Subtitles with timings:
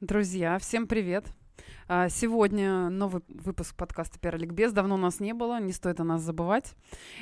[0.00, 1.24] Друзья, всем привет!
[1.86, 4.72] А, сегодня новый выпуск подкаста «Пиар-ликбез».
[4.72, 6.74] Давно у нас не было, не стоит о нас забывать.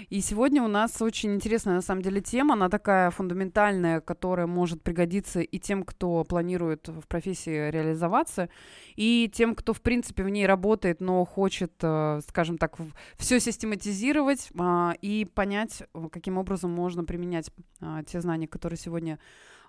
[0.08, 2.54] И сегодня у нас очень интересная, на самом деле, тема.
[2.54, 8.48] Она такая фундаментальная, которая может пригодиться и тем, кто планирует в профессии реализоваться,
[8.94, 12.76] и тем, кто, в принципе, в ней работает, но хочет, э, скажем так,
[13.16, 17.50] все систематизировать а, и понять, каким образом можно применять
[17.80, 19.18] а, те знания, которые сегодня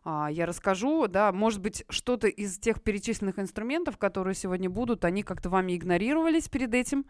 [0.06, 5.24] а, я расскажу, да, может быть, что-то из тех перечисленных инструментов, которые сегодня будут, они
[5.24, 7.06] как-то вами игнорировались перед этим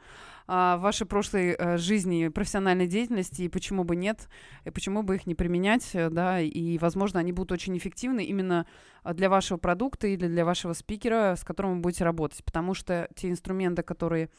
[0.45, 4.29] а, в вашей прошлой а, жизни, профессиональной деятельности, и почему бы нет,
[4.63, 8.67] и почему бы их не применять, э, да, и, возможно, они будут очень эффективны именно
[9.03, 13.29] для вашего продукта или для вашего спикера, с которым вы будете работать, потому что те
[13.29, 14.29] инструменты, которые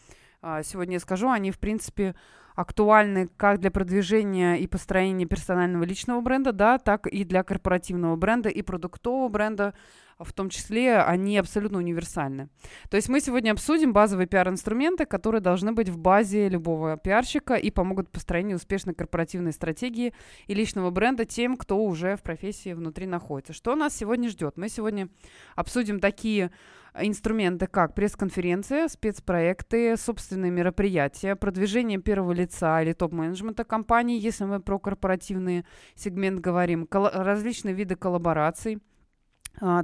[0.62, 2.14] сегодня я скажу, они, в принципе,
[2.54, 8.48] актуальны как для продвижения и построения персонального личного бренда, да, так и для корпоративного бренда
[8.48, 9.74] и продуктового бренда,
[10.18, 12.48] в том числе они абсолютно универсальны.
[12.88, 17.70] То есть мы сегодня обсудим базовые пиар-инструменты, которые должны быть в базе любого пиарщика и
[17.72, 20.14] помогут построению успешной корпоративной стратегии
[20.46, 23.52] и личного бренда тем, кто уже в профессии внутри находится.
[23.52, 24.56] Что нас сегодня ждет?
[24.56, 25.08] Мы сегодня
[25.56, 26.52] обсудим такие
[27.00, 34.78] инструменты, как пресс-конференция, спецпроекты, собственные мероприятия, продвижение первого лица или топ-менеджмента компании, если мы про
[34.78, 35.64] корпоративный
[35.94, 38.80] сегмент говорим, различные виды коллабораций,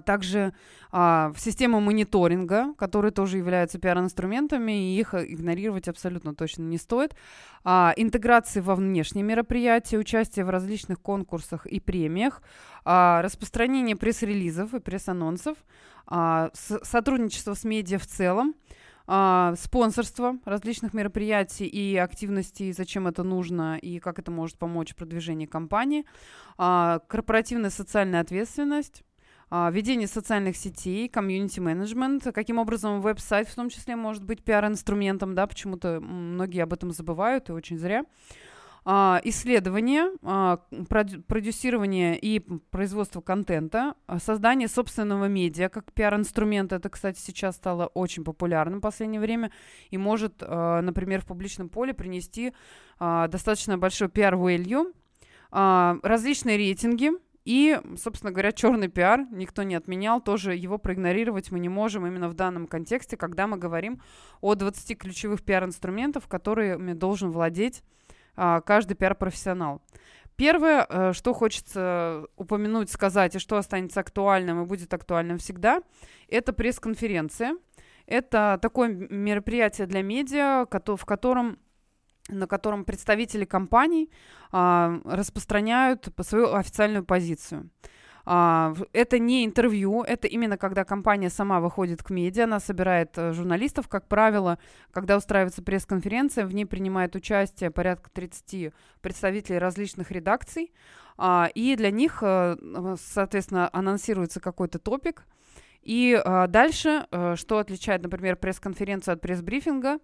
[0.05, 0.53] также
[0.93, 7.15] а, в систему мониторинга, которые тоже являются пиар-инструментами, и их игнорировать абсолютно точно не стоит.
[7.63, 12.43] А, интеграции во внешние мероприятия, участие в различных конкурсах и премиях,
[12.85, 15.57] а, распространение пресс-релизов и пресс-анонсов,
[16.07, 18.55] а, с, сотрудничество с медиа в целом,
[19.13, 24.97] а, спонсорство различных мероприятий и активностей, зачем это нужно и как это может помочь в
[24.97, 26.05] продвижении компании,
[26.59, 29.10] а, корпоративная социальная ответственность, а,
[29.51, 36.01] ведение социальных сетей, комьюнити-менеджмент, каким образом веб-сайт в том числе может быть пиар-инструментом, да, почему-то
[36.01, 38.05] многие об этом забывают, и очень зря.
[38.85, 40.61] А, исследование, а,
[41.27, 42.41] продюсирование и
[42.71, 46.73] производство контента, создание собственного медиа как пиар-инструмент.
[46.73, 49.51] Это, кстати, сейчас стало очень популярным в последнее время
[49.91, 52.55] и может, например, в публичном поле принести
[52.99, 54.93] достаточно большой пиар-value,
[55.51, 57.11] различные рейтинги–
[57.45, 62.29] и, собственно говоря, черный пиар никто не отменял, тоже его проигнорировать мы не можем именно
[62.29, 64.01] в данном контексте, когда мы говорим
[64.41, 67.83] о 20 ключевых пиар-инструментов, которыми должен владеть
[68.37, 69.83] а, каждый пиар-профессионал.
[70.37, 75.83] Первое, э, что хочется упомянуть, сказать, и что останется актуальным и будет актуальным всегда,
[76.29, 77.59] это пресс-конференция.
[78.07, 81.59] Это такое мероприятие для медиа, в котором
[82.31, 84.11] на котором представители компаний
[84.53, 87.71] а, распространяют свою официальную позицию.
[88.27, 93.33] А, это не интервью, это именно когда компания сама выходит к медиа, она собирает а,
[93.33, 94.59] журналистов, как правило,
[94.93, 100.73] когда устраивается пресс-конференция, в ней принимает участие порядка 30 представителей различных редакций,
[101.17, 102.57] а, и для них, а,
[102.99, 105.25] соответственно, анонсируется какой-то топик,
[105.83, 109.99] и а, дальше, что отличает, например, пресс-конференцию от пресс-брифинга,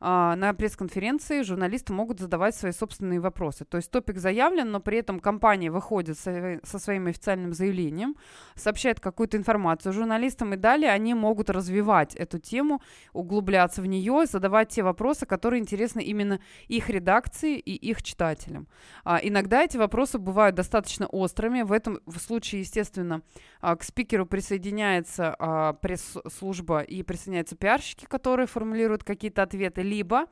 [0.00, 3.64] на пресс-конференции журналисты могут задавать свои собственные вопросы.
[3.64, 8.16] То есть топик заявлен, но при этом компания выходит со, своим официальным заявлением,
[8.54, 12.82] сообщает какую-то информацию журналистам, и далее они могут развивать эту тему,
[13.12, 18.68] углубляться в нее, задавать те вопросы, которые интересны именно их редакции и их читателям.
[19.04, 21.62] А, иногда эти вопросы бывают достаточно острыми.
[21.62, 23.22] В этом в случае, естественно,
[23.60, 30.26] а, к спикеру присоединяется а, пресс-служба и присоединяются пиарщики, которые формулируют какие-то ответы, либо,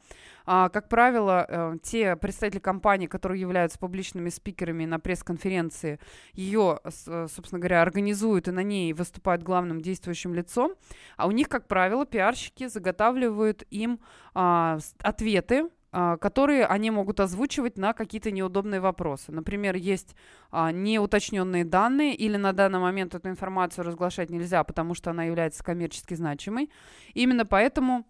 [0.44, 5.98] а, как правило, э, те представители компании, которые являются публичными спикерами на пресс-конференции,
[6.32, 10.74] ее, собственно говоря, организуют и на ней выступают главным действующим лицом,
[11.16, 14.00] а у них, как правило, пиарщики заготавливают им
[14.34, 19.30] ответы а, которые они могут озвучивать на какие-то неудобные вопросы.
[19.30, 20.16] Например, есть
[20.50, 25.62] а, неуточненные данные или на данный момент эту информацию разглашать нельзя, потому что она является
[25.62, 26.70] коммерчески значимой.
[27.12, 28.06] Именно поэтому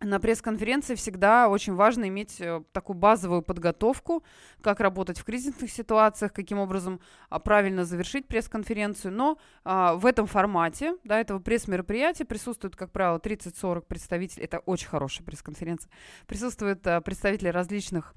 [0.00, 4.22] на пресс-конференции всегда очень важно иметь э, такую базовую подготовку,
[4.60, 9.12] как работать в кризисных ситуациях, каким образом а, правильно завершить пресс-конференцию.
[9.12, 14.44] Но а, в этом формате, да, этого пресс-мероприятия присутствует, как правило, 30-40 представителей.
[14.44, 15.90] Это очень хорошая пресс-конференция.
[16.26, 18.14] Присутствуют а, представители различных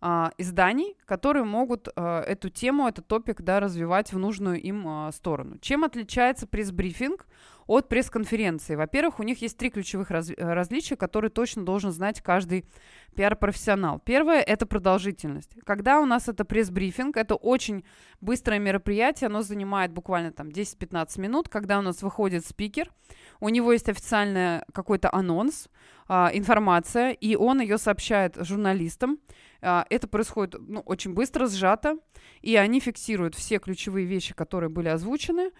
[0.00, 5.12] а, изданий, которые могут а, эту тему, этот топик, да, развивать в нужную им а,
[5.12, 5.58] сторону.
[5.58, 7.26] Чем отличается пресс-брифинг
[7.66, 8.74] от пресс-конференции?
[8.74, 12.66] Во-первых, у них есть три ключевых раз, различия, которые точно должен знать каждый
[13.14, 13.98] пиар-профессионал.
[13.98, 15.56] Первое– это продолжительность.
[15.64, 17.84] Когда у нас это пресс-брифинг, это очень
[18.20, 22.92] быстрое мероприятие, оно занимает буквально там 10-15 минут, когда у нас выходит спикер,
[23.40, 25.68] у него есть официальный какой-то анонс,
[26.08, 29.18] а, информация, и он ее сообщает журналистам.
[29.62, 31.98] А, это происходит ну, очень быстро, сжато,
[32.42, 35.50] и они фиксируют все ключевые вещи, которые были озвучены.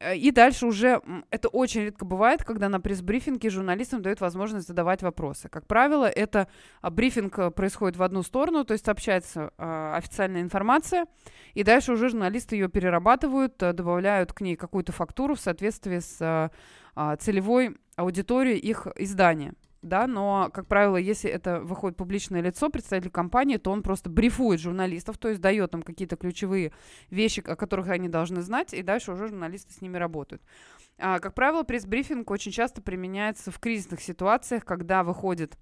[0.00, 5.02] Э, и дальше уже это очень редко бывает, когда на пресс-брифинге журналистам дают возможность задавать
[5.02, 5.48] вопросы.
[5.48, 6.48] Как правило, это
[6.80, 11.06] а, брифинг э, происходит в одну сторону, то есть сообщается э, официальная информация,
[11.54, 17.16] и дальше уже журналисты ее перерабатывают, добавляют к ней какую-то фактуру в соответствии с э,
[17.18, 23.58] целевой аудиторией их издания да, но, как правило, если это выходит публичное лицо, представитель компании,
[23.58, 26.72] то он просто брифует журналистов, то есть дает им какие-то ключевые
[27.10, 30.42] вещи, о которых они должны знать, и дальше уже журналисты с ними работают.
[30.98, 35.56] А, как правило, пресс-брифинг очень часто применяется в кризисных ситуациях, когда выходит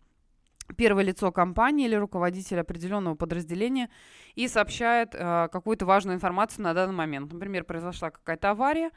[0.77, 3.91] первое лицо компании или руководитель определенного подразделения
[4.35, 7.33] и сообщает э, какую-то важную информацию на данный момент.
[7.33, 8.91] Например, произошла какая-то авария,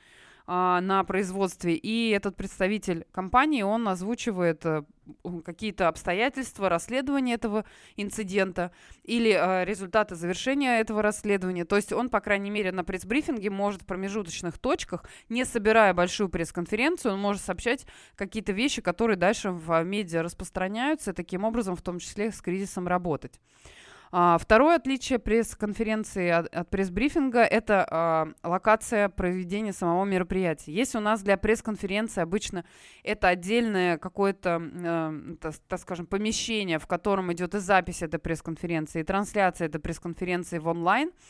[0.51, 4.81] а, на производстве, и этот представитель компании, он озвучивает э,
[5.45, 7.65] какие-то обстоятельства расследования этого
[7.97, 8.71] инцидента
[9.03, 11.65] или э, результаты завершения этого расследования.
[11.65, 16.29] То есть он, по крайней мере, на пресс-брифинге может в промежуточных точках, не собирая большую
[16.29, 17.85] пресс-конференцию, он может сообщать
[18.15, 22.87] какие-то вещи, которые дальше в медиа распространяются, и таким образом в том числе с кризисом
[22.87, 23.39] работать.
[24.11, 30.73] А, второе отличие пресс-конференции от, от пресс-брифинга– это а, локация проведения самого мероприятия.
[30.73, 32.65] Если у нас для пресс-конференции обычно
[33.03, 39.03] это отдельное какое-то, э, так, скажем, помещение, в котором идет и запись этой пресс-конференции, и
[39.03, 41.11] трансляция этой пресс-конференции в онлайн–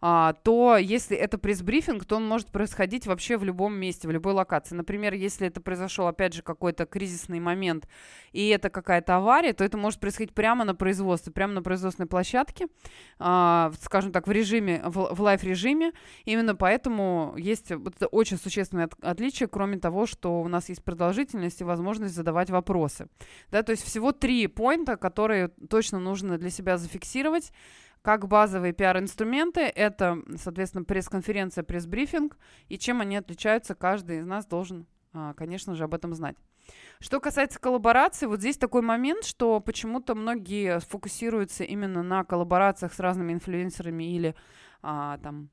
[0.00, 4.74] то если это пресс-брифинг, то он может происходить вообще в любом месте, в любой локации.
[4.74, 7.88] Например, если это произошел, опять же, какой-то кризисный момент,
[8.32, 12.68] и это какая-то авария, то это может происходить прямо на производстве, прямо на производственной площадке,
[13.18, 15.92] а, скажем так, в режиме, в, live-режиме.
[16.24, 17.72] Именно поэтому есть
[18.10, 23.08] очень существенное от, отличие, кроме того, что у нас есть продолжительность и возможность задавать вопросы.
[23.50, 27.52] Да, то есть всего три поинта, которые точно нужно для себя зафиксировать.
[28.06, 32.38] Как базовые пиар-инструменты, это, соответственно, пресс-конференция, пресс-брифинг,
[32.68, 36.36] и чем они отличаются, каждый из нас должен, а, конечно же, об этом знать.
[37.00, 43.00] Что касается коллаборации, вот здесь такой момент, что почему-то многие фокусируются именно на коллаборациях с
[43.00, 44.36] разными инфлюенсерами или
[44.82, 45.50] а, там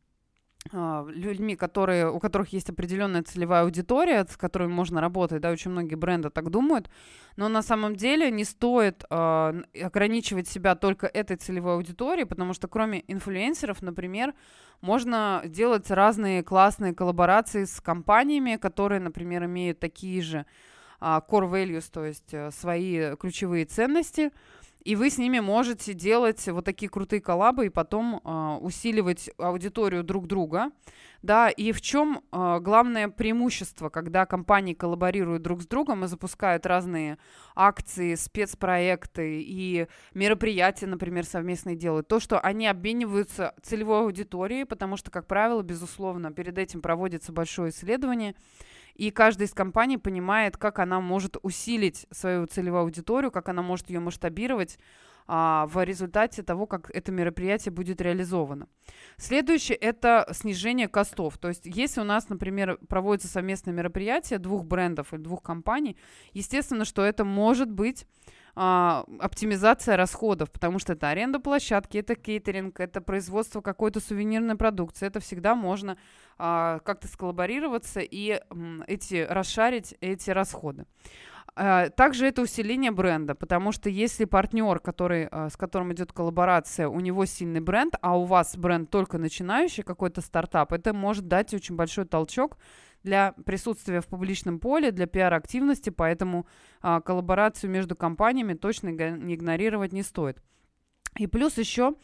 [0.72, 5.96] людьми, которые, у которых есть определенная целевая аудитория, с которой можно работать, да, очень многие
[5.96, 6.90] бренды так думают,
[7.36, 12.68] но на самом деле не стоит э, ограничивать себя только этой целевой аудиторией, потому что
[12.68, 14.34] кроме инфлюенсеров, например,
[14.82, 20.46] можно делать разные классные коллаборации с компаниями, которые, например, имеют такие же
[21.02, 24.32] э, core values, то есть э, свои ключевые ценности,
[24.84, 30.04] и вы с ними можете делать вот такие крутые коллабы и потом э, усиливать аудиторию
[30.04, 30.72] друг друга.
[31.22, 36.66] Да, и в чем э, главное преимущество, когда компании коллаборируют друг с другом и запускают
[36.66, 37.18] разные
[37.56, 45.12] акции, спецпроекты и мероприятия, например, совместные делают, то, что они обмениваются целевой аудиторией, потому что,
[45.12, 48.36] как правило, безусловно, перед этим проводится большое исследование,
[48.96, 53.90] и каждая из компаний понимает, как она может усилить свою целевую аудиторию, как она может
[53.90, 54.78] ее масштабировать
[55.26, 58.68] а, в результате того, как это мероприятие будет реализовано.
[59.18, 61.38] Следующее– это снижение костов.
[61.38, 65.98] То есть если у нас, например, проводится совместное мероприятие двух брендов или двух компаний,
[66.34, 68.06] естественно, что это может быть
[68.56, 75.08] а, оптимизация расходов, потому что это аренда площадки, это кейтеринг, это производство какой-то сувенирной продукции.
[75.08, 75.98] Это всегда можно
[76.38, 80.86] а, как-то сколлаборироваться и м, эти, расшарить эти расходы.
[81.56, 86.88] А, также это усиление бренда, потому что если партнер, который, а, с которым идет коллаборация,
[86.88, 91.54] у него сильный бренд, а у вас бренд только начинающий, какой-то стартап, это может дать
[91.54, 92.58] очень большой толчок
[93.04, 96.48] для присутствия в публичном поле, для пиар-активности, поэтому
[96.82, 100.42] а, коллаборацию между компаниями точно игнорировать не стоит.
[101.18, 101.96] И плюс еще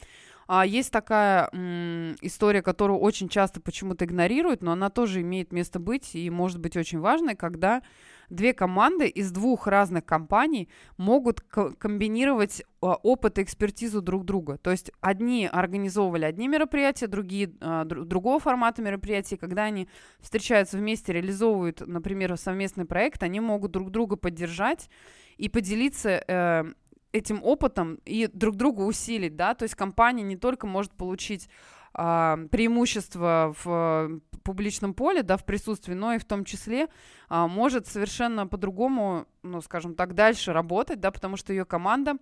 [0.52, 5.78] а, есть такая м, история, которую очень часто почему-то игнорируют, но она тоже имеет место
[5.78, 7.84] быть и может быть очень важной, когда
[8.32, 14.58] две команды из двух разных компаний могут комбинировать а, опыт и экспертизу друг друга.
[14.58, 19.38] То есть одни организовывали одни мероприятия, другие а, др- другого формата мероприятий.
[19.38, 19.88] Когда они
[20.20, 24.90] встречаются вместе, реализовывают, например, совместный проект, они могут друг друга поддержать
[25.38, 26.64] и поделиться э,
[27.12, 31.50] этим опытом и друг друга усилить, да, то есть компания не только может получить
[31.94, 36.88] а, преимущество в публичном поле, да, в присутствии, но и в том числе
[37.28, 42.16] а, может совершенно по-другому, ну, скажем так, дальше работать, да, потому что ее команда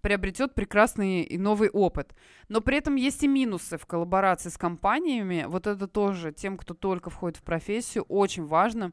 [0.00, 2.14] приобретет прекрасный и новый опыт.
[2.48, 5.46] Но при этом есть и минусы в коллаборации с компаниями.
[5.48, 8.92] Вот это тоже тем, кто только входит в профессию, очень важно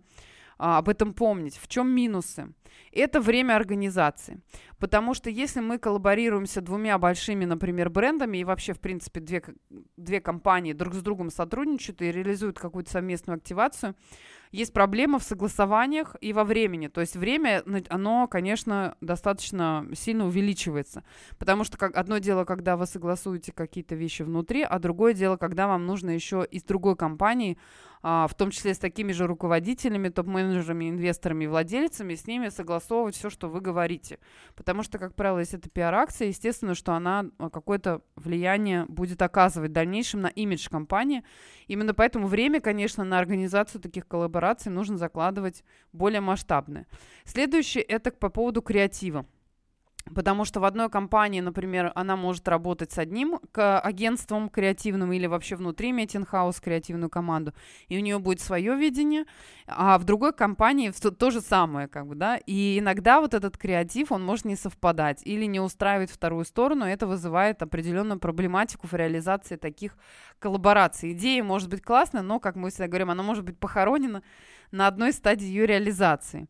[0.63, 1.57] а, об этом помнить.
[1.57, 2.53] В чем минусы?
[2.91, 4.41] Это время организации.
[4.77, 9.43] Потому что если мы коллаборируемся двумя большими, например, брендами, и вообще, в принципе, две,
[9.97, 13.95] две компании друг с другом сотрудничают и реализуют какую-то совместную активацию,
[14.51, 16.87] есть проблема в согласованиях и во времени.
[16.87, 21.03] То есть время, оно, конечно, достаточно сильно увеличивается.
[21.37, 25.67] Потому что как, одно дело, когда вы согласуете какие-то вещи внутри, а другое дело, когда
[25.67, 27.57] вам нужно еще из другой компании
[28.03, 33.15] а, в том числе с такими же руководителями, топ-менеджерами, инвесторами и владельцами, с ними согласовывать
[33.15, 34.17] все, что вы говорите.
[34.55, 39.69] Потому что, как правило, если это пиар-акция, естественно, что она а, какое-то влияние будет оказывать
[39.69, 41.23] в дальнейшем на имидж компании.
[41.67, 46.87] Именно поэтому время, конечно, на организацию таких коллабораций нужно закладывать более масштабное.
[47.25, 49.25] Следующее– это по поводу креатива.
[50.13, 55.55] Потому что в одной компании, например, она может работать с одним агентством креативным или вообще
[55.55, 57.53] внутри Метинхаус креативную команду,
[57.87, 59.25] и у нее будет свое видение,
[59.67, 63.57] а в другой компании то, то же самое, как бы, да, и иногда вот этот
[63.57, 68.93] креатив, он может не совпадать или не устраивать вторую сторону, это вызывает определенную проблематику в
[68.93, 69.95] реализации таких
[70.39, 71.13] коллабораций.
[71.13, 74.23] Идея может быть классная, но, как мы всегда говорим, она может быть похоронена
[74.71, 76.47] на одной стадии ее реализации.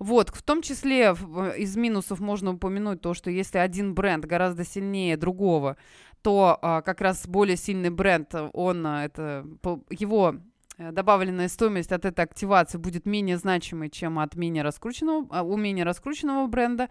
[0.00, 1.14] Вот, в том числе
[1.58, 5.76] из минусов можно упомянуть то, что если один бренд гораздо сильнее другого,
[6.22, 9.46] то а, как раз более сильный бренд, он, а, это,
[9.90, 10.36] его
[10.78, 15.58] э, добавленная стоимость от этой активации будет менее значимой, чем от менее раскрученного, а, у
[15.58, 16.88] менее раскрученного бренда.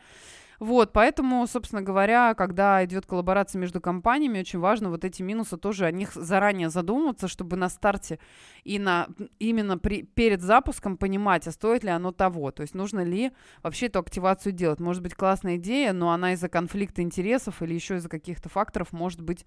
[0.59, 5.85] Вот, поэтому, собственно говоря, когда идет коллаборация между компаниями, очень важно вот эти минусы тоже
[5.85, 8.19] о них заранее задумываться, чтобы на старте
[8.65, 9.07] и на,
[9.39, 12.51] именно при, перед запуском понимать, а стоит ли оно того.
[12.51, 13.31] То есть нужно ли
[13.63, 14.81] вообще эту активацию делать.
[14.81, 19.21] Может быть классная идея, но она из-за конфликта интересов или еще из-за каких-то факторов может
[19.21, 19.45] быть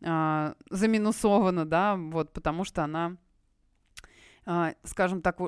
[0.00, 3.16] э, заминусована, да, вот, потому что она,
[4.46, 5.38] э, скажем так,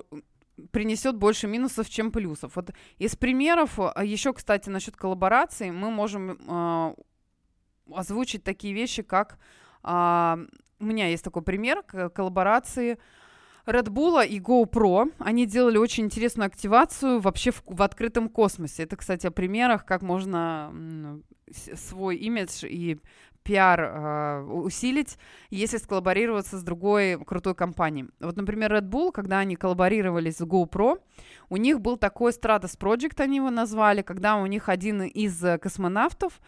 [0.71, 2.57] принесет больше минусов, чем плюсов.
[2.57, 6.95] Вот из примеров, а, еще, кстати, насчет коллаборации, мы можем э,
[7.93, 9.39] озвучить такие вещи, как
[9.85, 10.47] э,
[10.79, 12.99] у меня есть такой пример коллаборации
[13.67, 15.13] Red Bull и GoPro.
[15.19, 18.83] Они делали очень интересную активацию вообще в, в открытом космосе.
[18.83, 22.99] Это, кстати, о примерах, как можно свой имидж и
[23.43, 25.19] пиар э, усилить,
[25.51, 28.09] если сколлаборироваться с другой крутой компанией.
[28.21, 31.01] Вот, например, Red Bull, когда они коллаборировались с GoPro,
[31.49, 36.41] у них был такой Stratus Project, они его назвали, когда у них один из космонавтов,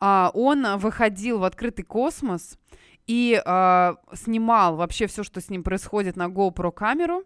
[0.00, 2.58] э, он выходил в открытый космос
[3.06, 7.24] и э, снимал вообще все, что с ним происходит на GoPro камеру.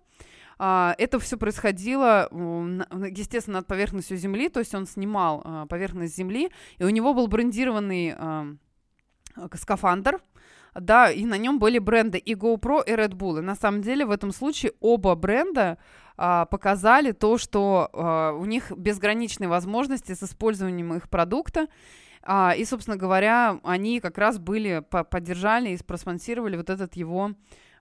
[0.62, 6.90] Это все происходило, естественно, над поверхностью Земли, то есть он снимал поверхность Земли, и у
[6.90, 8.54] него был брендированный Э,
[9.54, 10.20] скафандр,
[10.74, 13.38] да, и на нем были бренды и GoPro, и Red Bull.
[13.38, 15.78] И на самом деле в этом случае оба бренда
[16.16, 21.66] а, показали то, что а, у них безграничные возможности с использованием их продукта.
[22.22, 27.32] А, и, собственно говоря, они как раз были, по поддержали и проспонсировали вот этот его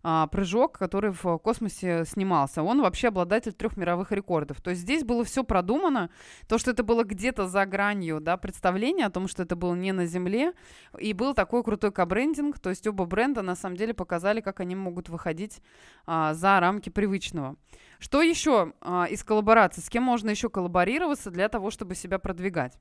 [0.02, 2.64] а, прыжок, который в космосе снимался.
[2.64, 4.62] Он вообще обладатель трех мировых рекордов.
[4.62, 6.10] То есть здесь было все продумано.
[6.48, 9.92] То, что это было где-то за гранью да, представления о том, что это было не
[9.92, 10.54] на Земле.
[10.98, 12.60] И был такой крутой кабрендинг.
[12.60, 15.62] То есть оба бренда на самом деле показали, как они могут выходить
[16.06, 17.58] а, за рамки привычного.
[18.00, 19.82] Что еще а, из коллаборации?
[19.82, 22.80] С кем можно еще коллаборироваться для того, чтобы себя продвигать?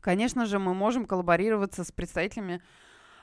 [0.00, 2.62] Конечно же, мы можем коллаборироваться с представителями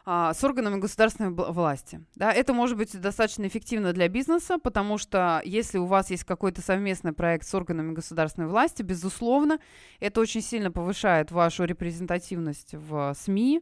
[0.06, 2.04] а, с органами государственной власти.
[2.16, 6.62] Да, это может быть достаточно эффективно для бизнеса, потому что если у вас есть какой-то
[6.62, 9.60] совместный проект с органами государственной власти, безусловно,
[10.02, 13.62] это очень сильно повышает вашу репрезентативность в СМИ,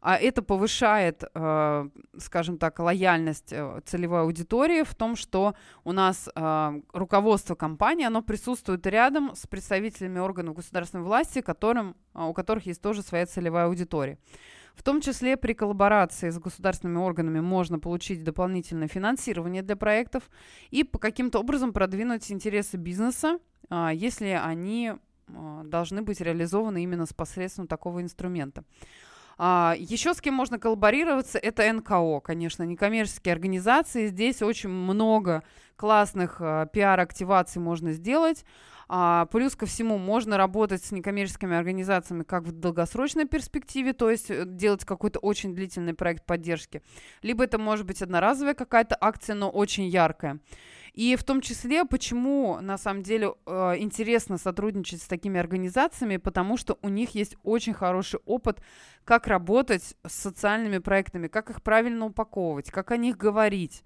[0.00, 6.28] а это повышает, э, скажем так, лояльность э, целевой аудитории в том, что у нас
[6.32, 12.80] э, руководство компании, оно присутствует рядом с представителями органов государственной власти, которым, у которых есть
[12.80, 14.18] тоже своя целевая аудитория.
[14.74, 20.30] В том числе при коллаборации с государственными органами можно получить дополнительное финансирование для проектов
[20.70, 24.94] и по каким-то образом продвинуть интересы бизнеса, а, если они
[25.28, 28.64] а, должны быть реализованы именно с посредством такого инструмента.
[29.38, 34.08] А, еще с кем можно коллаборироваться, это НКО, конечно, некоммерческие организации.
[34.08, 35.42] Здесь очень много
[35.76, 36.38] классных
[36.72, 38.44] пиар-активаций можно сделать.
[38.92, 44.32] А, плюс ко всему, можно работать с некоммерческими организациями как в долгосрочной перспективе, то есть
[44.32, 46.82] э, делать какой-то очень длительный проект поддержки,
[47.22, 50.40] либо это может быть одноразовая какая-то акция, но очень яркая.
[50.92, 56.56] И в том числе, почему на самом деле э, интересно сотрудничать с такими организациями, потому
[56.56, 58.60] что у них есть очень хороший опыт,
[59.04, 63.82] как работать с социальными проектами, как их правильно упаковывать, как о них говорить.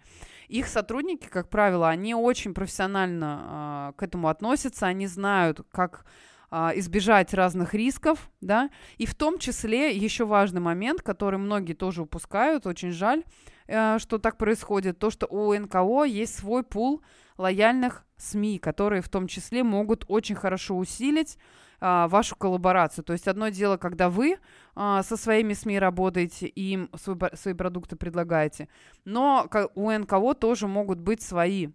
[0.48, 6.04] Их сотрудники, как правило, они очень профессионально э, к этому относятся, они знают, как
[6.50, 12.66] избежать разных рисков, да, и в том числе еще важный момент, который многие тоже упускают,
[12.66, 13.24] очень жаль,
[13.66, 17.02] э, что так происходит, то, что у НКО есть свой пул
[17.36, 21.38] лояльных СМИ, которые в том числе могут очень хорошо усилить
[21.80, 23.04] а, вашу коллаборацию.
[23.04, 24.38] То есть одно дело, когда вы
[24.74, 26.90] а, со своими СМИ работаете и им
[27.34, 28.68] свои продукты предлагаете,
[29.04, 31.70] но у НКО тоже могут быть свои а,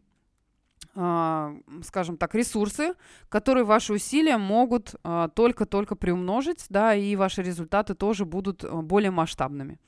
[1.84, 2.94] скажем так, ресурсы,
[3.30, 9.12] которые ваши усилия могут а, только-только приумножить, да, и ваши результаты тоже будут а, более
[9.12, 9.80] масштабными.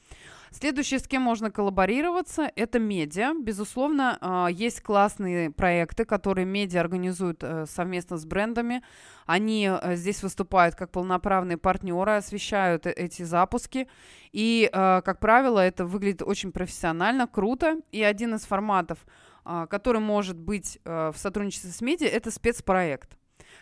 [0.54, 3.34] Следующее, с кем можно коллаборироваться, это медиа.
[3.42, 8.84] Безусловно, есть классные проекты, которые медиа организуют э, совместно с брендами.
[9.26, 13.88] Они э, здесь выступают как полноправные партнеры, освещают э, эти запуски.
[14.34, 17.78] И, как правило, это выглядит очень профессионально, круто.
[17.94, 19.22] И один из форматов– а,
[19.68, 23.18] который может быть э, в сотрудничестве с медиа, это спецпроект.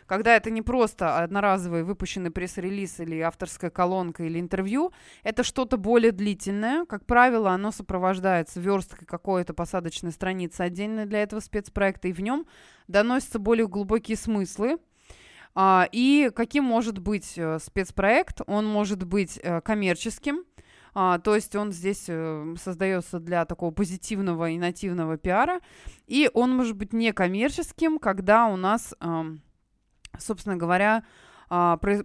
[0.05, 4.91] Когда это не просто одноразовый выпущенный пресс-релиз или авторская колонка или интервью,
[5.23, 6.85] это что-то более длительное.
[6.85, 12.45] Как правило, оно сопровождается версткой какой-то посадочной страницы отдельной для этого спецпроекта, и в нем
[12.87, 14.77] доносятся более глубокие смыслы,
[15.55, 18.41] а, и каким может быть э, спецпроект?
[18.47, 20.43] Он может быть э, коммерческим,
[20.93, 25.59] а, то есть он здесь э, создается для такого позитивного и нативного пиара.
[26.07, 28.95] И он может быть некоммерческим, когда у нас,
[30.17, 31.03] собственно говоря,
[31.47, 32.03] про...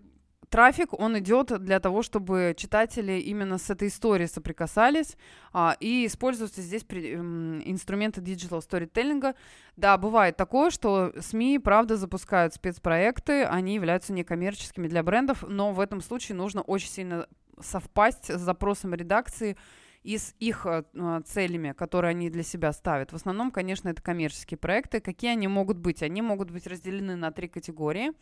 [0.48, 5.16] трафик, он идет для того, чтобы читатели именно с этой историей соприкасались.
[5.52, 7.14] Э, и используются здесь при...
[7.14, 7.16] э,
[7.64, 9.34] инструменты digital сторителлинга.
[9.76, 15.80] Да, бывает такое, что СМИ, правда, запускают спецпроекты, они являются некоммерческими для брендов, но в
[15.80, 17.26] этом случае нужно очень сильно
[17.60, 19.56] совпасть с запросом редакции
[20.02, 23.12] и с их э, э, целями, которые они для себя ставят.
[23.12, 25.00] В основном, конечно, это коммерческие проекты.
[25.00, 26.02] Какие они могут быть?
[26.02, 28.12] Они могут быть разделены на три категории.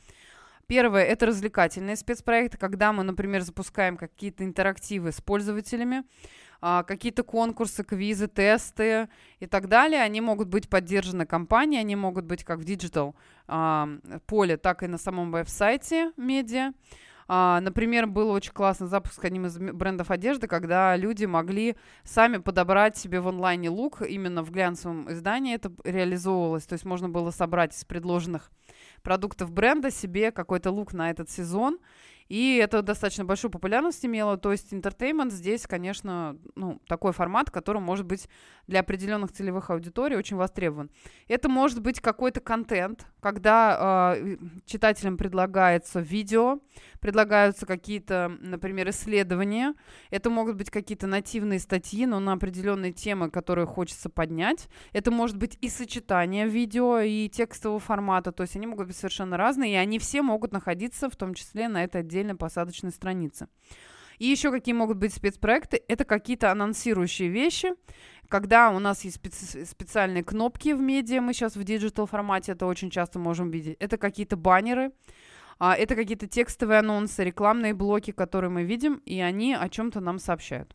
[0.67, 6.05] Первое– это развлекательные спецпроекты, когда мы, например, запускаем какие-то интерактивы с пользователями,
[6.61, 9.09] а, какие-то конкурсы, квизы, тесты
[9.41, 10.01] и так далее.
[10.03, 13.17] Они могут быть поддержаны компанией, они могут быть как в digital
[13.49, 13.89] а,
[14.27, 16.73] поле, так и на самом веб-сайте медиа.
[17.29, 22.97] А, например, был очень классный запуск одним из брендов одежды, когда люди могли сами подобрать
[22.97, 25.55] себе в онлайне лук, именно в глянцевом издании.
[25.55, 28.51] Это реализовывалось, то есть можно было собрать из предложенных
[29.03, 31.79] продуктов бренда себе какой-то лук на этот сезон,
[32.29, 34.37] и это достаточно большую популярность имело.
[34.37, 38.29] То есть entertainment здесь, конечно, ну, такой формат, который может быть
[38.67, 40.91] для определенных целевых аудиторий очень востребован.
[41.29, 46.61] Это может быть какой-то контент, когда э, читателям предлагается видео,
[47.01, 49.75] предлагаются какие-то, например, исследования.
[50.11, 54.69] Это могут быть какие-то нативные статьи, но на определенные темы, которые хочется поднять.
[54.93, 59.37] Это может быть и сочетание видео и текстового формата, то есть они могут быть совершенно
[59.37, 63.49] разные, и они все могут находиться в том числе на этой отдельной посадочной странице.
[64.19, 65.83] И еще какие могут быть спецпроекты?
[65.89, 67.73] Это какие-то анонсирующие вещи,
[68.29, 72.67] когда у нас есть специ- специальные кнопки в медиа, мы сейчас в digital формате это
[72.67, 73.77] очень часто можем видеть.
[73.81, 74.93] Это какие-то баннеры,
[75.59, 80.19] а, это какие-то текстовые анонсы, рекламные блоки, которые мы видим, и они о чем-то нам
[80.19, 80.75] сообщают.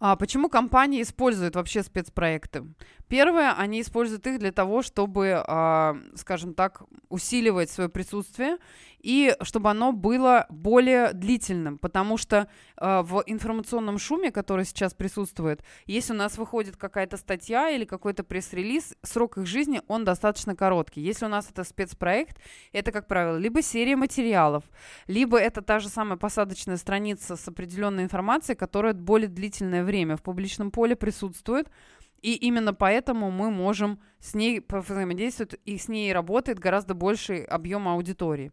[0.00, 2.64] А почему компании используют вообще спецпроекты?
[3.08, 8.58] Первое, они используют их для того, чтобы, а, скажем так, усиливать свое присутствие
[9.00, 15.62] и чтобы оно было более длительным, потому что а, в информационном шуме, который сейчас присутствует,
[15.86, 21.00] если у нас выходит какая-то статья или какой-то пресс-релиз, срок их жизни, он достаточно короткий.
[21.00, 22.38] Если у нас это спецпроект,
[22.72, 24.64] это, как правило, либо серия материалов,
[25.06, 30.22] либо это та же самая посадочная страница с определенной информацией, которая более длительное время в
[30.22, 31.68] публичном поле присутствует,
[32.20, 37.86] и именно поэтому мы можем с ней взаимодействовать, и с ней работает гораздо больший объем
[37.86, 38.52] аудитории.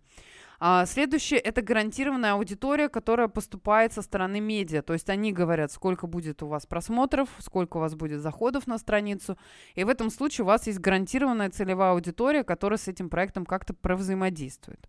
[0.60, 4.82] А, следующее– это гарантированная аудитория, которая поступает со стороны медиа.
[4.82, 8.78] То есть они говорят, сколько будет у вас просмотров, сколько у вас будет заходов на
[8.78, 9.38] страницу.
[9.76, 13.74] И в этом случае у вас есть гарантированная целевая аудитория, которая с этим проектом как-то
[13.74, 14.88] провзаимодействует.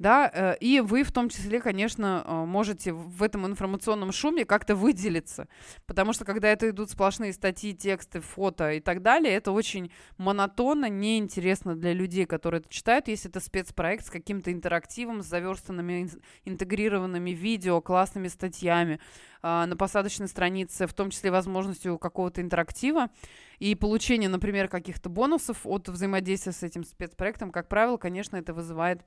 [0.00, 4.74] Да, э, и вы в том числе, конечно, э, можете в этом информационном шуме как-то
[4.74, 5.46] выделиться,
[5.84, 10.88] потому что когда это идут сплошные статьи, тексты, фото и так далее, это очень монотонно,
[10.88, 16.08] неинтересно для людей, которые это читают, если это спецпроект с каким-то интерактивом, с заверстанными,
[16.46, 19.00] интегрированными видео, классными статьями,
[19.42, 23.10] а, на посадочной странице, в том числе возможностью какого-то интерактива
[23.58, 29.02] и получения, например, каких-то бонусов от взаимодействия с этим спецпроектом, как правило, конечно, это вызывает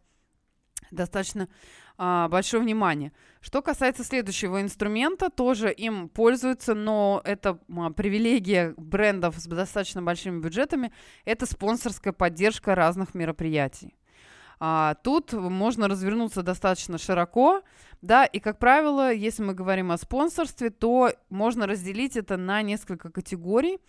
[0.95, 1.47] достаточно
[1.97, 3.11] а, большое внимание.
[3.41, 10.39] Что касается следующего инструмента, тоже им пользуются, но это а, привилегия брендов с достаточно большими
[10.39, 10.91] бюджетами,
[11.25, 13.95] это спонсорская поддержка разных мероприятий.
[14.59, 17.63] А, тут можно развернуться достаточно широко,
[18.01, 23.09] да, и, как правило, если мы говорим о спонсорстве, то можно разделить это на несколько
[23.09, 23.79] категорий.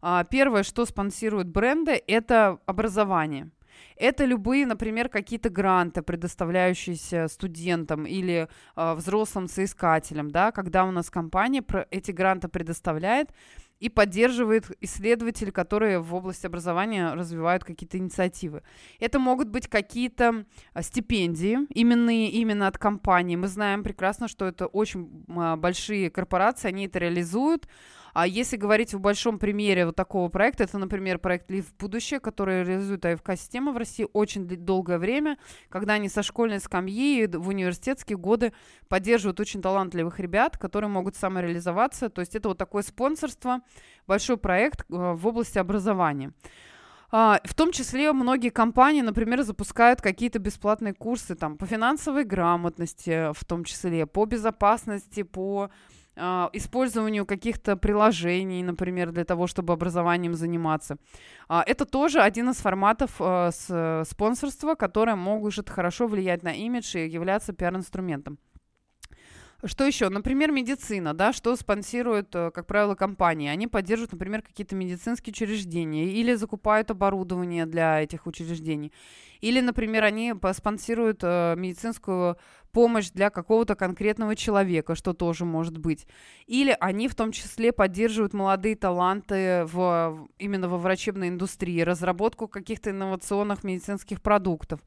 [0.00, 3.50] А, первое, что спонсируют бренды, это образование.
[3.96, 11.10] Это любые, например, какие-то гранты, предоставляющиеся студентам или э, взрослым соискателям, да, когда у нас
[11.10, 13.30] компания эти гранты предоставляет
[13.80, 18.62] и поддерживает исследователей, которые в области образования развивают какие-то инициативы.
[18.98, 20.44] Это могут быть какие-то
[20.80, 23.36] стипендии, именные именно от компании.
[23.36, 27.68] Мы знаем прекрасно, что это очень большие корпорации, они это реализуют,
[28.14, 32.20] а если говорить в большом примере вот такого проекта, это, например, проект «Лив в будущее»,
[32.20, 38.18] который реализует АФК-система в России очень долгое время, когда они со школьной скамьи в университетские
[38.18, 38.52] годы
[38.88, 42.08] поддерживают очень талантливых ребят, которые могут самореализоваться.
[42.08, 43.60] То есть это вот такое спонсорство,
[44.06, 46.32] большой проект э, в области образования.
[47.10, 53.32] Uh, в том числе многие компании, например, запускают какие-то бесплатные курсы там, по финансовой грамотности,
[53.32, 55.70] в том числе по безопасности, по а,
[56.52, 60.96] использованию каких-то приложений, например, для того, чтобы образованием заниматься.
[61.48, 63.50] А, это тоже один из форматов а,
[64.04, 68.38] спонсорства, который может хорошо влиять на имидж и являться пиар-инструментом.
[69.64, 70.08] Что еще?
[70.08, 73.48] Например, медицина, да, что спонсируют, э, как правило, компании.
[73.48, 78.92] Они поддерживают, например, какие-то медицинские учреждения или закупают оборудование для этих учреждений.
[79.40, 82.36] Или, например, они спонсируют э, медицинскую
[82.72, 86.06] помощь для какого-то конкретного человека, что тоже может быть.
[86.46, 92.90] Или они в том числе поддерживают молодые таланты в, именно во врачебной индустрии, разработку каких-то
[92.90, 94.80] инновационных медицинских продуктов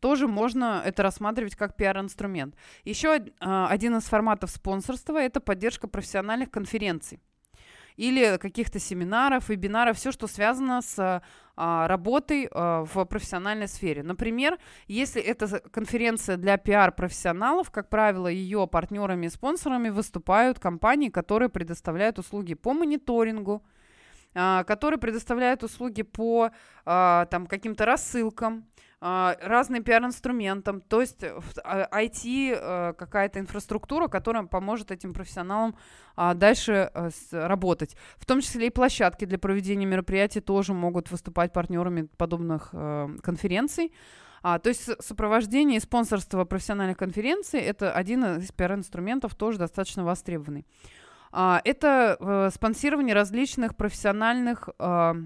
[0.00, 2.56] тоже можно это рассматривать как пиар-инструмент.
[2.82, 7.20] Еще э, один из форматов спонсорства– это поддержка профессиональных конференций
[7.96, 11.22] или каких-то семинаров, вебинаров, все, что связано с
[11.54, 14.02] а, работой а, в профессиональной сфере.
[14.02, 21.50] Например, если это конференция для пиар-профессионалов, как правило, ее партнерами и спонсорами выступают компании, которые
[21.50, 23.62] предоставляют услуги по мониторингу,
[24.34, 26.50] а, которые предоставляют услуги по
[26.84, 28.66] а, там, каким-то рассылкам,
[29.00, 35.76] а, разным пиар-инструментам, то есть IT а, какая-то инфраструктура, которая поможет этим профессионалам
[36.14, 36.90] дальше
[37.30, 37.96] работать.
[38.18, 42.70] В том числе и площадки для проведения мероприятий тоже могут выступать партнерами подобных
[43.22, 43.92] конференций.
[44.42, 50.66] А, то есть сопровождение и спонсорство профессиональных конференций– это один из пиар-инструментов, тоже достаточно востребованный.
[51.32, 55.16] А, это а, спонсирование различных профессиональных а,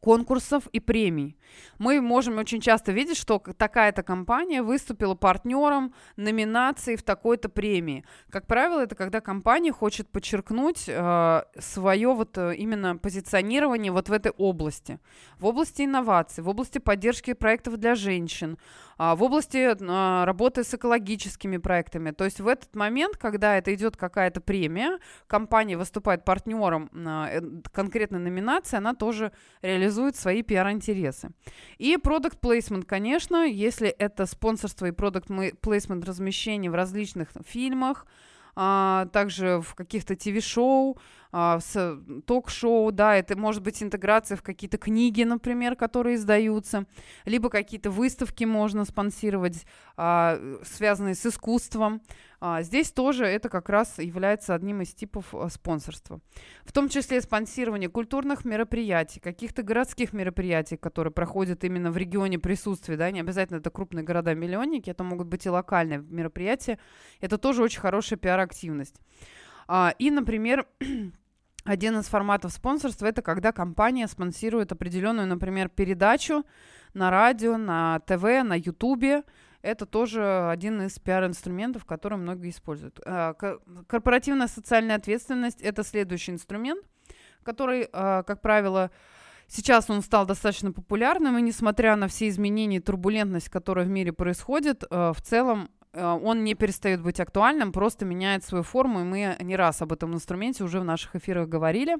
[0.00, 1.36] конкурсов и премий.
[1.78, 8.04] Мы можем очень часто видеть, что такая-то компания выступила партнером номинации в такой-то премии.
[8.30, 14.12] Как правило, это когда компания хочет подчеркнуть э, свое вот э, именно позиционирование вот в
[14.12, 15.00] этой области.
[15.38, 18.58] В области инноваций, в области поддержки проектов для женщин,
[18.98, 22.12] э, в области э, работы с экологическими проектами.
[22.12, 27.40] То есть в этот момент, когда это идет какая-то премия, компания выступает партнером э,
[27.72, 29.32] конкретной номинации, она тоже
[29.62, 31.30] реализует свои пиар-интересы.
[31.78, 35.28] И продукт плейсмент, конечно, если это спонсорство и продукт
[35.60, 38.06] плейсмент размещение в различных фильмах,
[38.54, 40.98] а, также в каких-то ТВ-шоу,
[41.32, 46.86] а, с ток-шоу, да, это может быть интеграция в какие-то книги, например, которые издаются,
[47.24, 49.64] либо какие-то выставки можно спонсировать,
[49.96, 52.02] а, связанные с искусством.
[52.40, 56.20] А, здесь тоже это как раз является одним из типов спонсорства.
[56.64, 62.96] В том числе спонсирование культурных мероприятий, каких-то городских мероприятий, которые проходят именно в регионе присутствия,
[62.96, 66.78] да, не обязательно это крупные города-миллионники, это могут быть и локальные мероприятия.
[67.20, 69.00] Это тоже очень хорошая пиар-активность.
[69.68, 70.66] А, и, например,
[71.64, 76.44] один из форматов спонсорства это когда компания спонсирует определенную, например, передачу
[76.94, 79.22] на радио, на ТВ, на Ютубе,
[79.60, 83.00] это тоже один из пиар-инструментов, который многие используют.
[83.04, 83.34] А,
[83.86, 86.82] корпоративная социальная ответственность– это следующий инструмент,
[87.42, 88.90] который, а, как правило,
[89.50, 94.12] Сейчас он стал достаточно популярным, и несмотря на все изменения и турбулентность, которая в мире
[94.12, 99.56] происходит, в целом он не перестает быть актуальным, просто меняет свою форму, и мы не
[99.56, 101.96] раз об этом инструменте уже в наших эфирах говорили.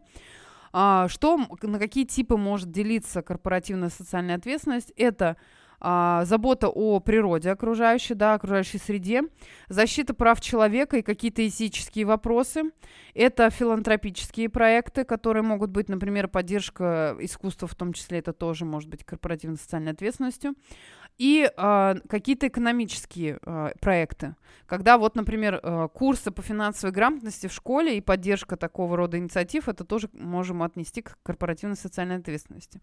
[0.73, 4.93] А, что, на какие типы может делиться корпоративная социальная ответственность?
[4.97, 5.37] Это
[5.81, 9.23] а, забота о природе окружающей, да, окружающей среде,
[9.69, 12.65] защита прав человека и какие-то этические вопросы.
[13.15, 18.89] Это филантропические проекты, которые могут быть, например, поддержка искусства, в том числе это тоже может
[18.89, 20.55] быть корпоративной социальной ответственностью
[21.19, 24.37] и э, какие-то экономические э, проекты.
[24.67, 29.69] Когда вот, например, э, курсы по финансовой грамотности в школе и поддержка такого рода инициатив,
[29.69, 32.81] это тоже можем отнести к корпоративной социальной ответственности.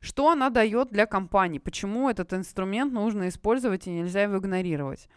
[0.00, 1.58] Что она дает для компаний?
[1.58, 5.08] Почему этот инструмент нужно использовать и нельзя его игнорировать?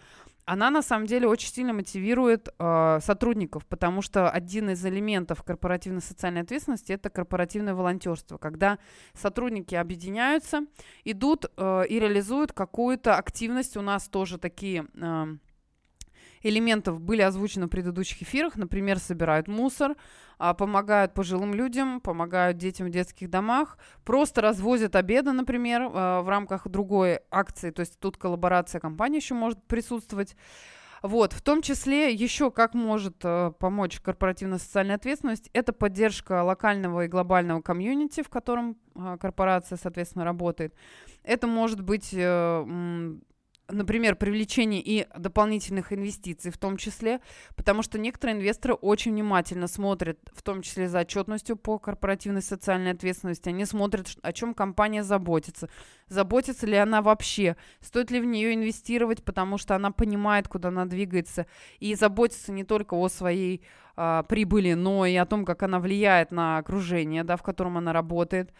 [0.45, 6.01] Она на самом деле очень сильно мотивирует э, сотрудников, потому что один из элементов корпоративной
[6.01, 8.77] социальной ответственности это корпоративное волонтерство, когда
[9.13, 10.61] сотрудники объединяются,
[11.03, 13.75] идут э, и реализуют какую-то активность.
[13.75, 15.25] У нас тоже такие э,
[16.43, 18.55] элементов были озвучены в предыдущих эфирах.
[18.55, 19.95] Например, собирают мусор, а,
[20.53, 26.67] помогают пожилым людям, помогают детям в детских домах, просто развозят обеды, например, а, в рамках
[26.67, 27.71] другой акции.
[27.71, 30.35] То есть тут коллаборация компании еще может присутствовать.
[31.01, 37.05] Вот, в том числе еще как может э, помочь корпоративная социальная ответственность, это поддержка локального
[37.05, 40.73] и глобального комьюнити, в котором э, корпорация, соответственно, работает.
[41.21, 43.15] Это может быть э,
[43.69, 47.19] например, привлечение и дополнительных инвестиций в том числе,
[47.55, 52.91] потому что некоторые инвесторы очень внимательно смотрят, в том числе за отчетностью по корпоративной социальной
[52.91, 55.69] ответственности, они смотрят, о чем компания заботится,
[56.07, 60.85] заботится ли она вообще, стоит ли в нее инвестировать, потому что она понимает, куда она
[60.85, 61.47] двигается,
[61.79, 63.61] и заботится не только о своей
[63.95, 67.93] а, прибыли, но и о том, как она влияет на окружение, да, в котором она
[67.93, 68.51] работает.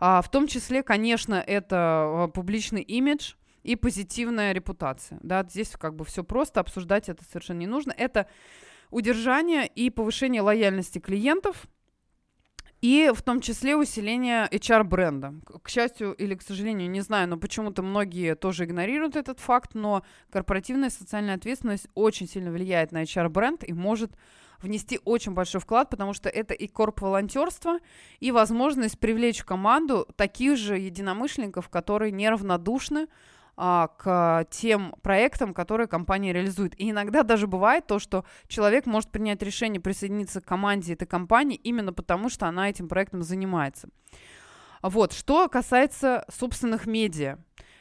[0.00, 5.18] А, в том числе, конечно, это а, публичный имидж, и позитивная репутация.
[5.22, 7.92] Да, здесь как бы все просто, обсуждать это совершенно не нужно.
[7.96, 8.26] Это
[8.90, 11.66] удержание и повышение лояльности клиентов,
[12.80, 15.34] и в том числе усиление HR-бренда.
[15.62, 20.02] К счастью или к сожалению, не знаю, но почему-то многие тоже игнорируют этот факт, но
[20.30, 24.12] корпоративная социальная ответственность очень сильно влияет на HR-бренд и может
[24.62, 27.78] внести очень большой вклад, потому что это и корп-волонтерство,
[28.18, 33.08] и возможность привлечь в команду таких же единомышленников, которые неравнодушны
[33.62, 36.80] а, к тем проектам, которые компания реализует.
[36.80, 41.60] И иногда даже бывает то, что человек может принять решение присоединиться к команде этой компании
[41.62, 43.90] именно потому, что она этим проектом занимается.
[44.80, 47.36] Вот, что касается собственных медиа.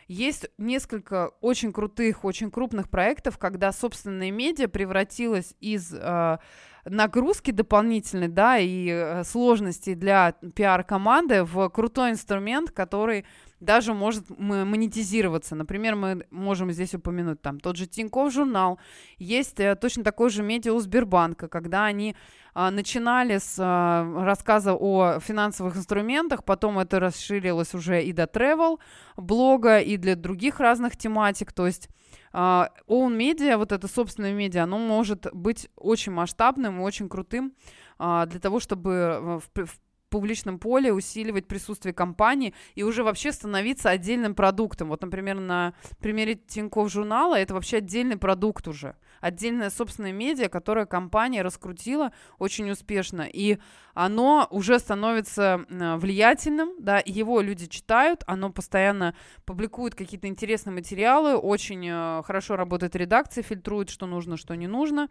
[0.10, 6.40] Есть несколько очень крутых, очень крупных проектов, когда собственная медиа превратилась из э,
[6.84, 13.26] нагрузки дополнительной, да, и э, сложностей для пиар-команды в крутой инструмент, который
[13.60, 15.56] даже может монетизироваться.
[15.56, 18.80] Например, мы можем здесь упомянуть там тот же Тинькофф журнал.
[19.18, 22.16] Есть э, точно такой же медиа у Сбербанка, когда они
[22.54, 28.80] а, начинали с а, рассказа о финансовых инструментах, потом это расширилось уже и до travel
[29.18, 31.54] блога, и для других разных тематик.
[31.54, 31.90] То есть
[32.32, 37.54] Uh, own media, вот это собственное медиа, оно может быть очень масштабным и очень крутым
[37.98, 44.36] для того, чтобы э, в публичном поле, усиливать присутствие компании и уже вообще становиться отдельным
[44.36, 44.90] продуктом.
[44.90, 48.96] Вот, например, на примере Тинькофф журнала это вообще отдельный продукт уже.
[49.22, 53.28] Отдельная собственная медиа, которая компания раскрутила очень успешно.
[53.32, 53.58] И
[53.94, 61.86] оно уже становится влиятельным, да, его люди читают, оно постоянно публикует какие-то интересные материалы, очень
[61.86, 65.10] э, хорошо работает редакция, фильтрует, что нужно, что не нужно.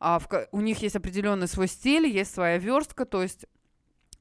[0.00, 3.46] А в, у них есть определенный свой стиль, есть своя верстка, то есть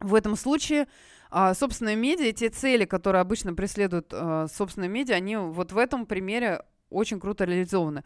[0.04, 0.88] в этом случае
[1.32, 6.06] а, собственные медиа, те цели, которые обычно преследуют а, собственные медиа, они вот в этом
[6.06, 8.04] примере очень круто реализованы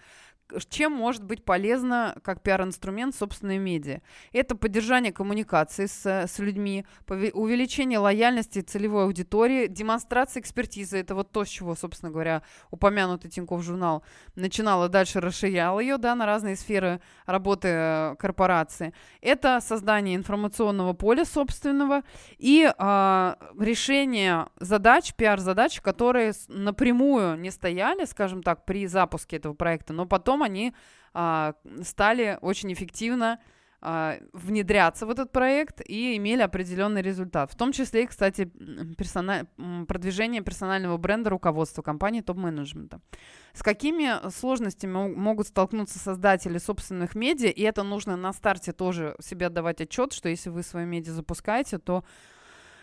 [0.69, 4.01] чем может быть полезно как пиар-инструмент собственной медиа?
[4.33, 10.97] Это поддержание коммуникации с, с людьми, увеличение лояльности целевой аудитории, демонстрация экспертизы.
[10.97, 14.03] Это вот то, с чего, собственно говоря, упомянутый Тинькофф журнал
[14.36, 18.93] начинал и дальше расширял ее да, на разные сферы работы э, корпорации.
[19.21, 22.03] Это создание информационного поля собственного
[22.38, 29.93] и э, решение задач, пиар-задач, которые напрямую не стояли, скажем так, при запуске этого проекта,
[29.93, 30.73] но потом потом они
[31.13, 33.39] а, стали очень эффективно
[33.82, 37.52] а, внедряться в этот проект и имели определенный результат.
[37.52, 38.45] В том числе, кстати,
[38.97, 39.47] персона...
[39.88, 43.00] продвижение персонального бренда руководства компании топ-менеджмента.
[43.54, 49.47] С какими сложностями могут столкнуться создатели собственных медиа, и это нужно на старте тоже себе
[49.47, 52.04] отдавать отчет, что если вы свои медиа запускаете, то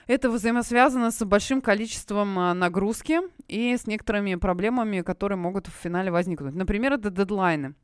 [0.06, 6.10] Это взаимосвязано с большим количеством а, нагрузки и с некоторыми проблемами, которые могут в финале
[6.10, 6.54] возникнуть.
[6.54, 7.74] Например, это дедлайны.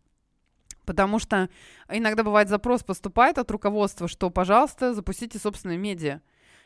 [0.84, 1.48] Потому что
[1.88, 6.20] иногда бывает запрос поступает от руководства, что, пожалуйста, запустите собственные медиа.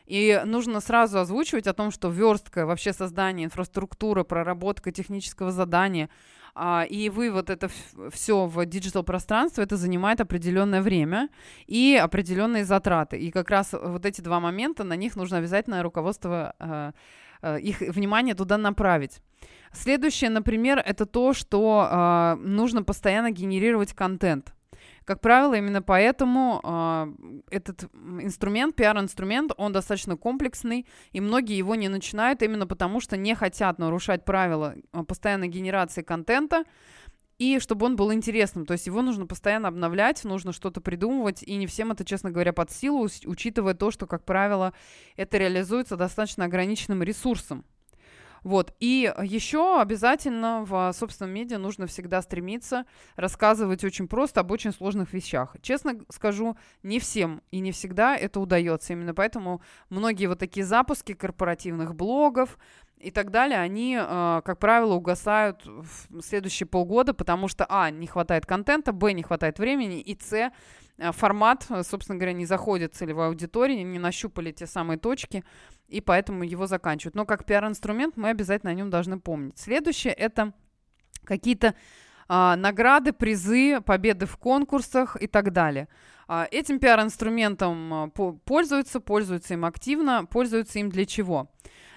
[0.05, 6.09] И нужно сразу озвучивать о том, что верстка, вообще создание инфраструктуры, проработка технического задания,
[6.55, 7.69] а, и вывод это
[8.11, 11.29] все в digital пространство, это занимает определенное время
[11.67, 13.17] и определенные затраты.
[13.17, 16.93] И как раз вот эти два момента, на них нужно обязательно руководство а,
[17.41, 19.21] а, их внимание туда направить.
[19.73, 24.53] Следующее, например, это то, что э, нужно постоянно генерировать контент.
[25.05, 27.13] Как правило, именно поэтому э,
[27.51, 27.83] этот
[28.19, 33.77] инструмент, пиар-инструмент, он достаточно комплексный, и многие его не начинают именно потому, что не хотят
[33.77, 36.63] нарушать правила э, постоянной генерации контента,
[37.37, 38.65] и чтобы он был интересным.
[38.65, 42.51] То есть его нужно постоянно обновлять, нужно что-то придумывать, и не всем это, честно говоря,
[42.51, 44.73] под силу, учитывая то, что, как правило,
[45.17, 47.63] это реализуется достаточно ограниченным ресурсом.
[48.45, 48.75] Вот.
[48.79, 55.13] И еще обязательно в собственном медиа нужно всегда стремиться рассказывать очень просто об очень сложных
[55.13, 55.55] вещах.
[55.63, 58.93] Честно скажу, не всем и не всегда это удается.
[58.93, 62.59] Именно поэтому многие вот такие запуски корпоративных блогов,
[62.99, 68.07] и так далее, они, э, как правило, угасают в следующие полгода, потому что, а, не
[68.07, 70.51] хватает контента, б, не хватает времени, и, с, э,
[71.11, 75.43] формат, собственно говоря, не заходит целевой аудитории, не нащупали те самые точки,
[75.87, 77.15] и поэтому его заканчивают.
[77.15, 79.57] Но как пиар-инструмент мы обязательно о нем должны помнить.
[79.57, 80.53] Следующее— это
[81.23, 81.75] какие-то
[82.27, 85.87] а, награды, призы, победы в конкурсах и так далее.
[86.27, 91.51] А, этим пиар-инструментом а, пользуются, пользуются им активно, пользуются им для чего?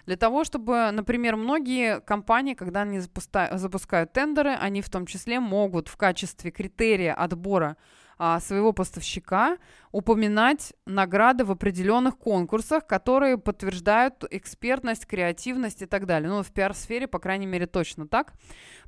[0.06, 5.88] Для того, чтобы, например, многие компании, когда они запускают тендеры, они в том числе могут
[5.88, 7.76] в качестве критерия отбора
[8.18, 9.58] а, своего поставщика
[9.92, 16.28] упоминать награды в определенных конкурсах, которые подтверждают экспертность, креативность и так далее.
[16.28, 18.34] Ну, в пиар-сфере, по крайней мере, точно так.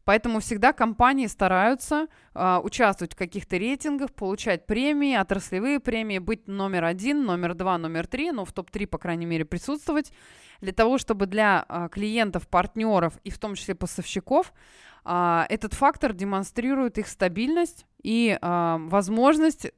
[0.04, 6.84] Поэтому всегда компании стараются а, участвовать в каких-то рейтингах, получать премии, отраслевые премии, быть номер
[6.84, 10.12] один, номер два, номер три, ну, в топ-3, по крайней мере, присутствовать,
[10.60, 14.52] для того, чтобы для а, клиентов, партнеров и в том числе поставщиков
[15.04, 19.72] этот фактор демонстрирует их стабильность и а, возможность,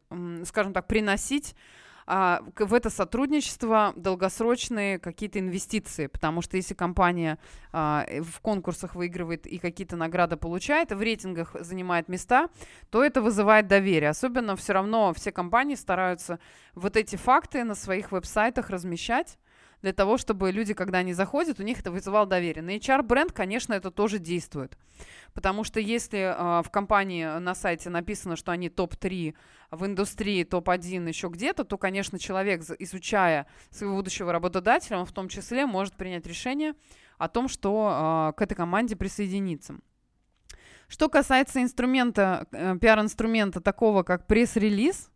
[0.45, 1.55] скажем так, приносить
[2.07, 7.39] а, в это сотрудничество долгосрочные какие-то инвестиции, потому что если компания
[7.73, 12.49] а, в конкурсах выигрывает и какие-то награды получает, в рейтингах занимает места,
[12.91, 14.11] то это вызывает доверие.
[14.11, 16.39] Особенно все равно все компании стараются
[16.75, 19.39] вот эти факты на своих веб-сайтах размещать,
[19.83, 22.63] для того, чтобы люди, когда они заходят, у них это вызывало доверие.
[22.63, 24.79] На HR-бренд, конечно, это тоже действует.
[25.35, 29.35] Потому что если э, в компании на сайте написано, что они топ-3
[29.73, 35.29] в индустрии, топ-1 еще где-то, то, конечно, человек, изучая своего будущего работодателя, он в том
[35.29, 36.75] числе может принять решение
[37.19, 39.77] о том, что э, к этой команде присоединиться.
[40.87, 45.11] Что касается инструмента, э, пиар-инструмента такого, как пресс-релиз,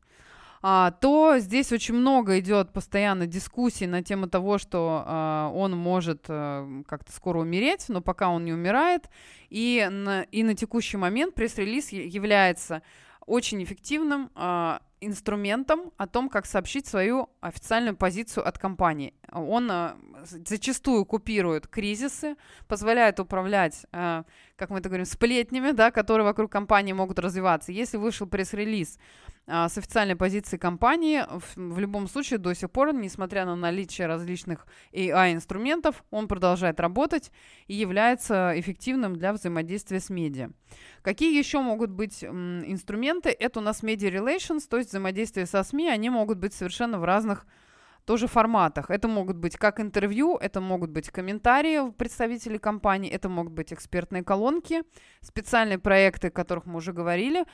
[0.62, 6.83] то здесь очень много идет постоянно дискуссий на тему того, что а, он может а,
[6.87, 9.09] как-то скоро умереть, но пока он не умирает.
[9.51, 12.83] И на, и на текущий момент пресс-релиз является
[13.27, 19.14] очень эффективным а, инструментом о том, как сообщить свою официальную позицию от компании.
[19.33, 24.25] Он а, зачастую купирует кризисы, позволяет управлять, а,
[24.57, 27.73] как мы это говорим, сплетнями, да, которые вокруг компании могут развиваться.
[27.73, 32.93] Если вышел пресс-релиз а, с официальной позиции компании, в, в любом случае до сих пор,
[32.93, 37.31] несмотря на наличие различных AI-инструментов, он продолжает работать
[37.69, 40.51] и является эффективным для взаимодействия с медиа.
[41.03, 43.31] Какие еще могут быть инструменты?
[43.31, 47.05] Это у нас media relations, то есть взаимодействие со СМИ, они могут быть совершенно в
[47.05, 47.47] разных
[48.07, 48.91] тоже форматах.
[48.91, 54.23] Это могут быть как интервью, это могут быть комментарии представителей компании, это могут быть экспертные
[54.23, 54.83] колонки,
[55.21, 57.45] специальные проекты, о которых мы уже говорили,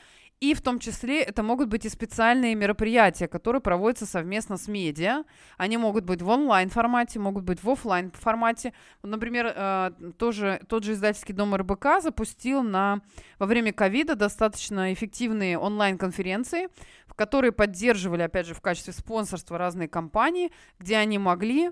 [0.42, 5.22] и в том числе это могут быть и специальные мероприятия, которые проводятся совместно с медиа.
[5.56, 8.72] Они могут быть в онлайн формате, могут быть в офлайн формате.
[9.04, 13.02] Например, э, тоже, тот же издательский дом РБК запустил на,
[13.38, 16.66] во время ковида достаточно эффективные онлайн-конференции,
[17.06, 20.50] в которые поддерживали, опять же, в качестве спонсорства разные компании,
[20.80, 21.70] где они могли э,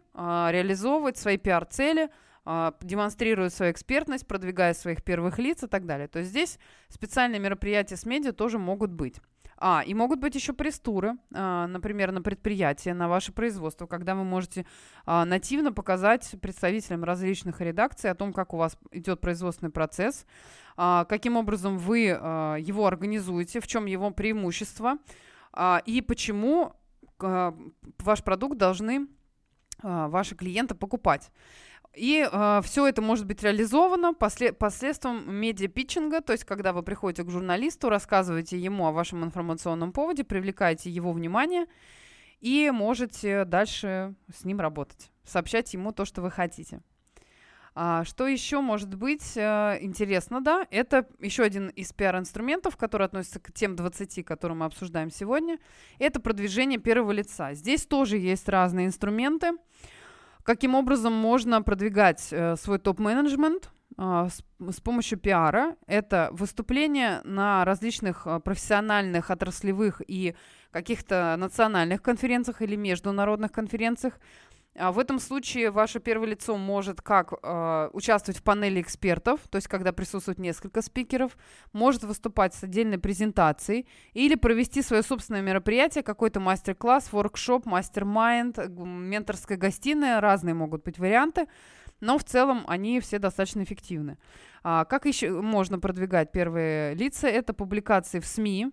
[0.53, 2.09] реализовывать свои пиар-цели–
[2.45, 6.09] а, демонстрируют свою экспертность, продвигая своих первых лиц и так далее.
[6.09, 9.17] То есть здесь специальные мероприятия с медиа тоже могут быть.
[9.63, 14.25] А, и могут быть еще пресс-туры, а, например, на предприятие, на ваше производство, когда вы
[14.25, 14.65] можете
[15.05, 20.25] а, нативно показать представителям различных редакций о том, как у вас идет производственный процесс,
[20.77, 24.97] каким образом вы его организуете, в чем его преимущество
[25.85, 26.75] и почему
[27.19, 29.09] ваш продукт должны
[29.83, 31.31] ваши клиенты покупать.
[31.95, 37.25] И э, все это может быть реализовано после, посредством медиапитчинга, то есть когда вы приходите
[37.25, 41.67] к журналисту, рассказываете ему о вашем информационном поводе, привлекаете его внимание
[42.41, 46.81] и можете дальше с ним работать, сообщать ему то, что вы хотите.
[47.75, 50.67] А, что еще может быть а, интересно, да?
[50.71, 55.59] Это еще один из пиар-инструментов, который относится к тем 20, которые мы обсуждаем сегодня.
[55.99, 57.55] Это продвижение первого лица.
[57.55, 59.53] Здесь тоже есть разные инструменты.
[60.43, 64.29] Каким образом можно продвигать э, свой топ-менеджмент э,
[64.71, 65.77] с, помощью пиара?
[65.87, 70.35] Это выступления на различных э, профессиональных, отраслевых и
[70.71, 77.33] каких-то национальных конференциях или международных конференциях, а в этом случае ваше первое лицо может как
[77.43, 81.37] э, участвовать в панели экспертов, то есть когда присутствует несколько спикеров,
[81.73, 89.59] может выступать с отдельной презентацией или провести свое собственное мероприятие, какой-то мастер-класс, воркшоп, мастер-майнд, менторская
[89.59, 91.49] гостиная, разные могут быть варианты,
[91.99, 94.19] но в целом они все достаточно эффективны.
[94.63, 97.29] А как еще можно продвигать первые лица?
[97.29, 98.71] Это публикации в СМИ,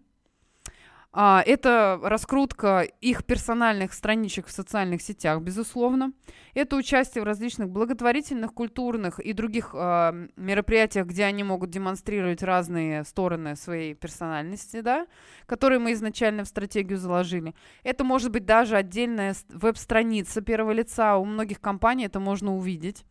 [1.14, 6.12] а, это раскрутка их персональных страничек в социальных сетях, безусловно.
[6.53, 13.03] Это участие в различных благотворительных, культурных и других а, мероприятиях, где они могут демонстрировать разные
[13.03, 15.08] стороны своей персональности, да,
[15.45, 17.55] которые мы изначально в стратегию заложили.
[17.84, 21.18] Это может быть даже отдельная веб-страница первого лица.
[21.18, 23.05] У многих компаний это можно увидеть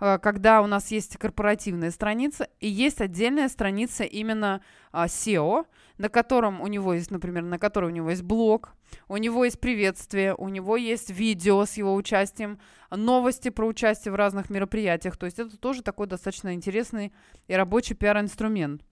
[0.00, 5.66] когда у нас есть корпоративная страница и есть отдельная страница именно SEO,
[5.98, 8.72] на котором у него есть, например, на которой у него есть блог,
[9.08, 12.58] у него есть приветствие, у него есть видео с его участием,
[12.90, 15.16] новости про участие в разных мероприятиях.
[15.16, 17.12] То есть это тоже такой достаточно интересный
[17.46, 18.82] и рабочий пиар-инструмент.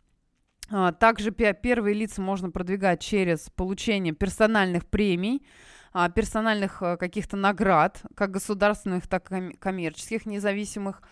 [0.71, 5.49] А, также первые лица можно продвигать через получение персональных премий, а,
[6.15, 11.03] персональных э, каких-то наград, как государственных, так и коммерческих, независимых.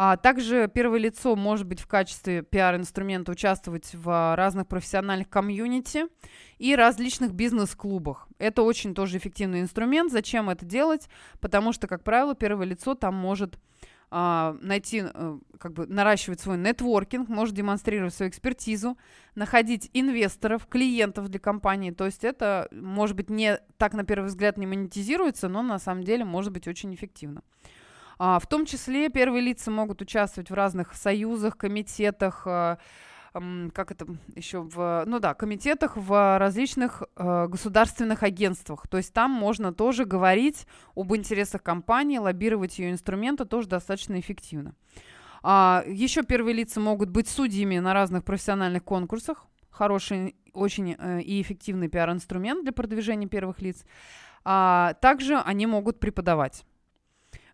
[0.00, 6.06] А также первое лицо может быть в качестве пиар-инструмента участвовать в разных профессиональных комьюнити
[6.58, 8.28] и различных бизнес-клубах.
[8.38, 10.12] Это очень тоже эффективный инструмент.
[10.12, 11.08] Зачем это делать?
[11.40, 13.58] Потому что, как правило, первое лицо там может а,
[14.10, 18.96] найти, а, как бы наращивать свой нетворкинг, может демонстрировать свою экспертизу,
[19.34, 21.90] находить инвесторов, клиентов для компании.
[21.90, 26.04] То есть это, может быть, не так на первый взгляд не монетизируется, но на самом
[26.04, 27.42] деле может быть очень эффективно.
[28.18, 32.78] А, в том числе первые лица могут участвовать в разных союзах, комитетах, а,
[33.32, 38.88] как это еще в, ну да, комитетах в различных э, государственных агентствах.
[38.88, 44.74] То есть там можно тоже говорить об интересах компании, лоббировать ее инструменты тоже достаточно эффективно.
[45.42, 49.46] А, еще первые лица могут быть судьями на разных профессиональных конкурсах.
[49.70, 53.84] Хороший, очень э, и эффективный пиар-инструмент для продвижения первых лиц.
[54.44, 56.64] А, также они могут преподавать.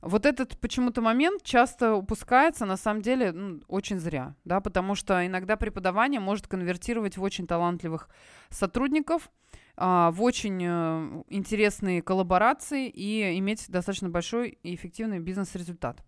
[0.04, 5.26] Вот этот почему-то момент часто упускается, на самом деле, ну, очень зря, да, потому что
[5.26, 8.10] иногда преподавание может конвертировать в очень талантливых
[8.50, 9.30] сотрудников,
[9.76, 16.04] а, в очень э, интересные коллаборации и иметь достаточно большой и эффективный бизнес-результат.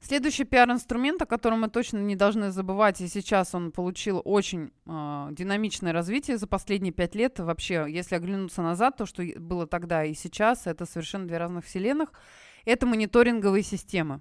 [0.00, 5.28] Следующий пиар-инструмент, о котором мы точно не должны забывать, и сейчас он получил очень э,
[5.32, 7.38] динамичное развитие за последние пять лет.
[7.38, 12.14] Вообще, если оглянуться назад, то, что было тогда и сейчас, это совершенно две разных вселенных–
[12.64, 14.20] это мониторинговые системы.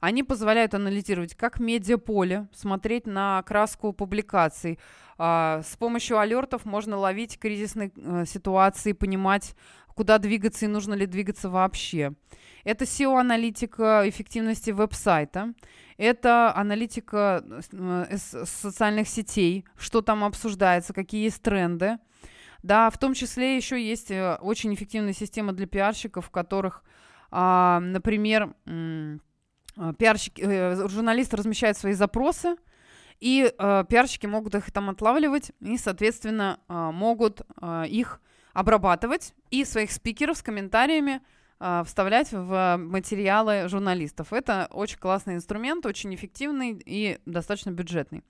[0.00, 4.78] Они позволяют анализировать как медиаполе, смотреть на краску публикаций.
[5.16, 9.54] А, с помощью алертов можно ловить кризисные а, ситуации, понимать,
[9.94, 12.12] куда двигаться и нужно ли двигаться вообще.
[12.64, 15.54] Это SEO-аналитика эффективности веб-сайта.
[15.96, 21.98] Это аналитика э, социальных сетей, что там обсуждается, какие есть тренды.
[22.62, 26.82] Да, в том числе еще есть э, очень эффективная система для пиарщиков, в которых
[27.36, 32.54] а, например, а, пиарщики, э, журналисты размещают свои запросы,
[33.18, 38.20] и э, пиарщики могут их там отлавливать и, соответственно, э, могут э, их
[38.52, 41.22] обрабатывать и своих спикеров с комментариями
[41.58, 44.32] э, вставлять в материалы журналистов.
[44.32, 48.22] Это очень классный инструмент, очень эффективный и достаточно бюджетный.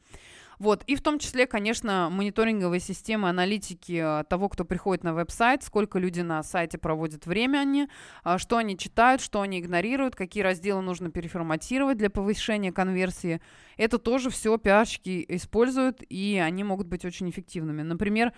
[0.58, 0.84] Вот.
[0.86, 5.98] И в том числе, конечно, мониторинговые системы аналитики э, того, кто приходит на веб-сайт, сколько
[5.98, 7.88] люди на сайте проводят время они,
[8.22, 13.40] а, что они читают, что они игнорируют, какие разделы нужно переформатировать для повышения конверсии.
[13.76, 17.82] Это тоже все пиарщики используют, и они могут быть очень эффективными.
[17.82, 18.32] Например,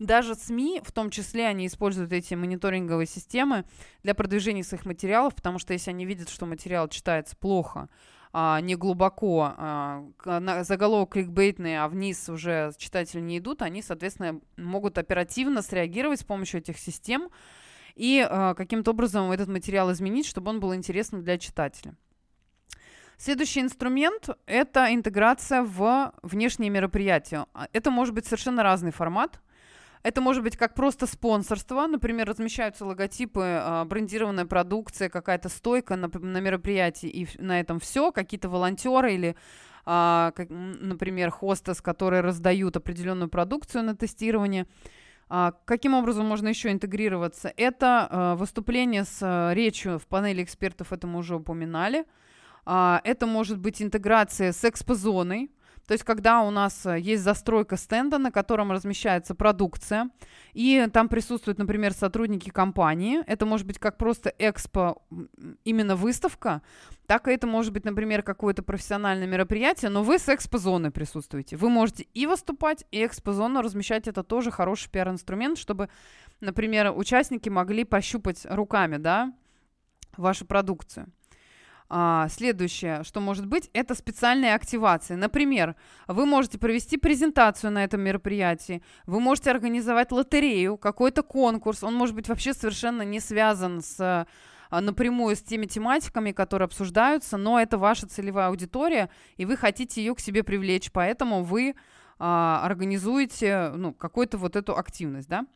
[0.00, 3.64] даже СМИ, в том числе, они используют эти мониторинговые системы
[4.02, 7.88] для продвижения своих материалов, потому что если они видят, что материал читается плохо,
[8.38, 10.04] а, не глубоко, а,
[10.62, 16.60] заголовок кликбейтный, а вниз уже читатели не идут, они, соответственно, могут оперативно среагировать с помощью
[16.60, 17.30] этих систем
[17.94, 21.94] и э, каким-то образом этот материал изменить, чтобы он был интересным для читателя.
[23.16, 27.46] Следующий инструмент– это интеграция в внешние мероприятия.
[27.54, 29.40] А, это может быть совершенно разный формат.
[30.06, 36.08] Это может быть как просто спонсорство, например, размещаются логотипы, а, брендированная продукция, какая-то стойка на,
[36.08, 39.36] на мероприятии, и на этом все, какие-то волонтеры или
[39.84, 44.68] а, например, хостес, которые раздают определенную продукцию на тестирование.
[45.28, 47.52] А, каким образом можно еще интегрироваться?
[47.56, 52.04] Это выступление с речью в панели экспертов, это мы уже упоминали.
[52.64, 55.50] Это может быть интеграция с экспозоной,
[55.86, 60.10] то есть, когда у нас э, есть застройка стенда, на котором размещается продукция,
[60.52, 65.02] и там присутствуют, например, сотрудники компании, это может быть как просто экспо,
[65.64, 66.62] именно выставка,
[67.06, 71.56] так и это может быть, например, какое-то профессиональное мероприятие, но вы с экспозоной присутствуете.
[71.56, 74.08] Вы можете и выступать, и экспозону размещать.
[74.08, 75.88] Это тоже хороший пиар-инструмент, чтобы,
[76.40, 79.32] например, участники могли пощупать руками, да,
[80.16, 81.06] вашу продукцию.
[81.88, 85.14] А, следующее, что может быть, это специальные активации.
[85.14, 85.76] Например,
[86.08, 92.16] вы можете провести презентацию на этом мероприятии, вы можете организовать лотерею, какой-то конкурс, он может
[92.16, 94.26] быть вообще совершенно не связан с
[94.70, 100.02] а, напрямую с теми тематиками, которые обсуждаются, но это ваша целевая аудитория, и вы хотите
[100.02, 101.76] ее к себе привлечь, поэтому вы
[102.18, 105.46] а, организуете ну, какую-то вот эту активность, да.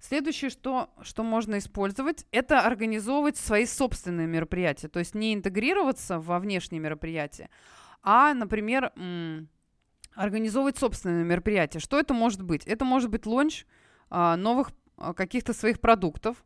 [0.00, 6.40] Следующее, что, что можно использовать, это организовывать свои собственные мероприятия, то есть не интегрироваться во
[6.40, 7.50] внешние мероприятия,
[8.02, 8.92] а, например,
[10.14, 11.78] организовывать собственные мероприятия.
[11.78, 12.66] Что это может быть?
[12.66, 13.64] Это может быть лонч
[14.10, 16.44] а, новых а, каких-то своих продуктов,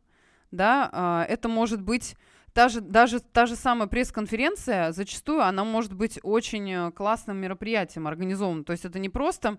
[0.51, 2.15] да, это может быть
[2.55, 8.63] даже, даже та же самая пресс-конференция, зачастую она может быть очень э, классным мероприятием организован.
[8.63, 9.57] То есть это не просто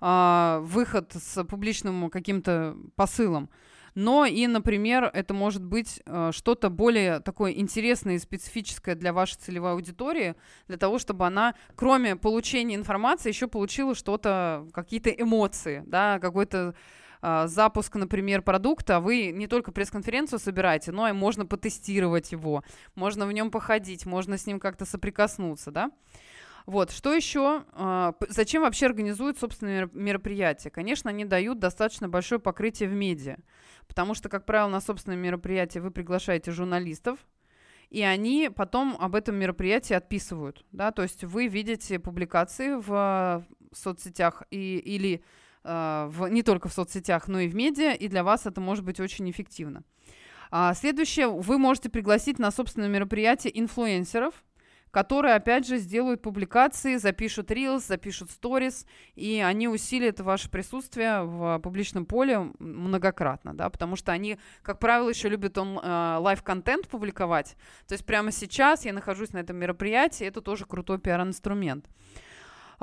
[0.00, 3.50] э, выход с публичным каким-то посылом,
[3.94, 9.36] но и, например, это может быть э, что-то более такое интересное и специфическое для вашей
[9.36, 10.34] целевой аудитории,
[10.66, 16.74] для того, чтобы она, кроме получения информации, еще получила что-то, какие-то эмоции, да, какой-то
[17.46, 22.62] запуск, например, продукта, вы не только пресс-конференцию собираете, но и можно потестировать его,
[22.94, 25.90] можно в нем походить, можно с ним как-то соприкоснуться, да.
[26.66, 27.64] Вот, что еще?
[27.72, 30.70] А, зачем вообще организуют собственные мероприятия?
[30.70, 33.36] Конечно, они дают достаточно большое покрытие в медиа,
[33.86, 37.18] потому что, как правило, на собственное мероприятие вы приглашаете журналистов,
[37.90, 44.42] и они потом об этом мероприятии отписывают, да, то есть вы видите публикации в соцсетях
[44.50, 45.22] и, или
[45.64, 48.84] Э, в, не только в соцсетях, но и в медиа, и для вас это может
[48.84, 49.82] быть очень эффективно.
[50.50, 54.44] А следующее, вы можете пригласить на собственное мероприятие инфлюенсеров,
[54.90, 58.86] которые, опять же, сделают публикации, запишут reels, запишут stories,
[59.16, 65.08] и они усилят ваше присутствие в публичном поле многократно, да, потому что они, как правило,
[65.08, 67.56] еще любят он э, live-контент публиковать.
[67.88, 71.86] То есть прямо сейчас я нахожусь на этом мероприятии, это тоже крутой пиар-инструмент.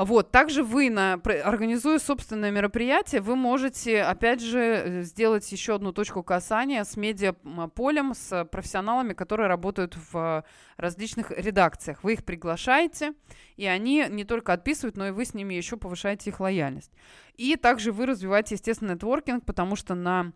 [0.03, 5.91] Вот, также вы, на, организуя собственное мероприятие, вы можете, опять же, э, сделать еще одну
[5.91, 10.43] точку касания с медиаполем, с профессионалами, которые работают в
[10.77, 12.03] различных редакциях.
[12.03, 13.13] Вы их приглашаете,
[13.57, 16.91] и они не только отписывают, но и вы с ними еще повышаете их лояльность.
[17.35, 20.33] И также вы развиваете, естественно, нетворкинг, потому что на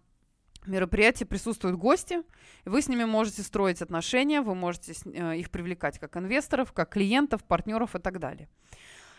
[0.67, 2.21] мероприятии присутствуют гости,
[2.65, 7.43] вы с ними можете строить отношения, вы можете э, их привлекать как инвесторов, как клиентов,
[7.43, 8.47] партнеров и так далее.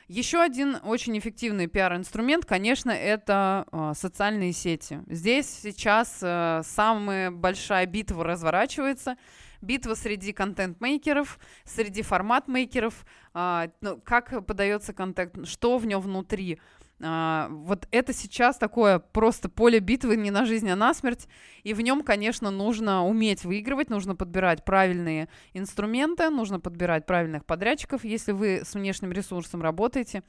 [0.09, 5.01] Еще один очень эффективный пиар-инструмент, конечно, это э, социальные сети.
[5.09, 9.17] Здесь сейчас э, самая большая битва разворачивается.
[9.63, 13.05] Битва среди контент-мейкеров, среди формат-мейкеров.
[13.35, 16.61] Э, ну, как подается контент, что в нем внутри.
[17.03, 21.29] А, вот это сейчас такое просто поле битвы не на жизнь, а на смерть.
[21.63, 28.05] И в нем, конечно, нужно уметь выигрывать, нужно подбирать правильные инструменты, нужно подбирать правильных подрядчиков,
[28.05, 30.23] если вы с внешним ресурсом работаете,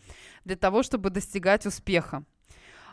[0.43, 2.23] для того, чтобы достигать успеха.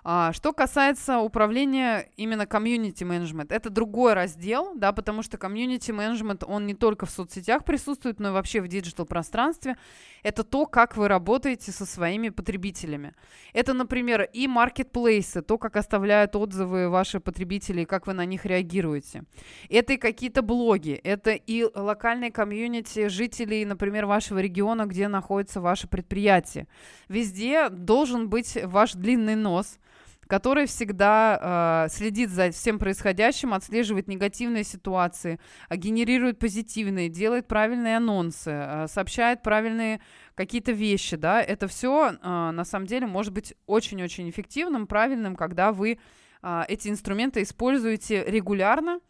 [0.06, 6.44] А, что касается управления именно community менеджмент, это другой раздел, да, потому что community менеджмент,
[6.46, 9.78] он не только в соцсетях присутствует, но и вообще в digital пространстве.
[10.22, 13.14] Это то, как вы работаете со своими потребителями.
[13.54, 19.24] Это, например, и маркетплейсы, то, как оставляют отзывы ваши потребители, как вы на них реагируете.
[19.70, 25.88] Это и какие-то блоги, это и локальные комьюнити жителей, например, вашего региона, где находится ваше
[25.88, 26.68] предприятие.
[27.08, 29.78] Везде должен быть ваш длинный нос–
[30.26, 37.96] который всегда э, следит за всем происходящим, отслеживает негативные ситуации, э, генерирует позитивные, делает правильные
[37.96, 40.00] анонсы, э, сообщает правильные
[40.34, 45.72] какие-то вещи, да, это все э, на самом деле может быть очень-очень эффективным, правильным, когда
[45.72, 45.98] вы
[46.42, 49.00] э, эти инструменты используете регулярно,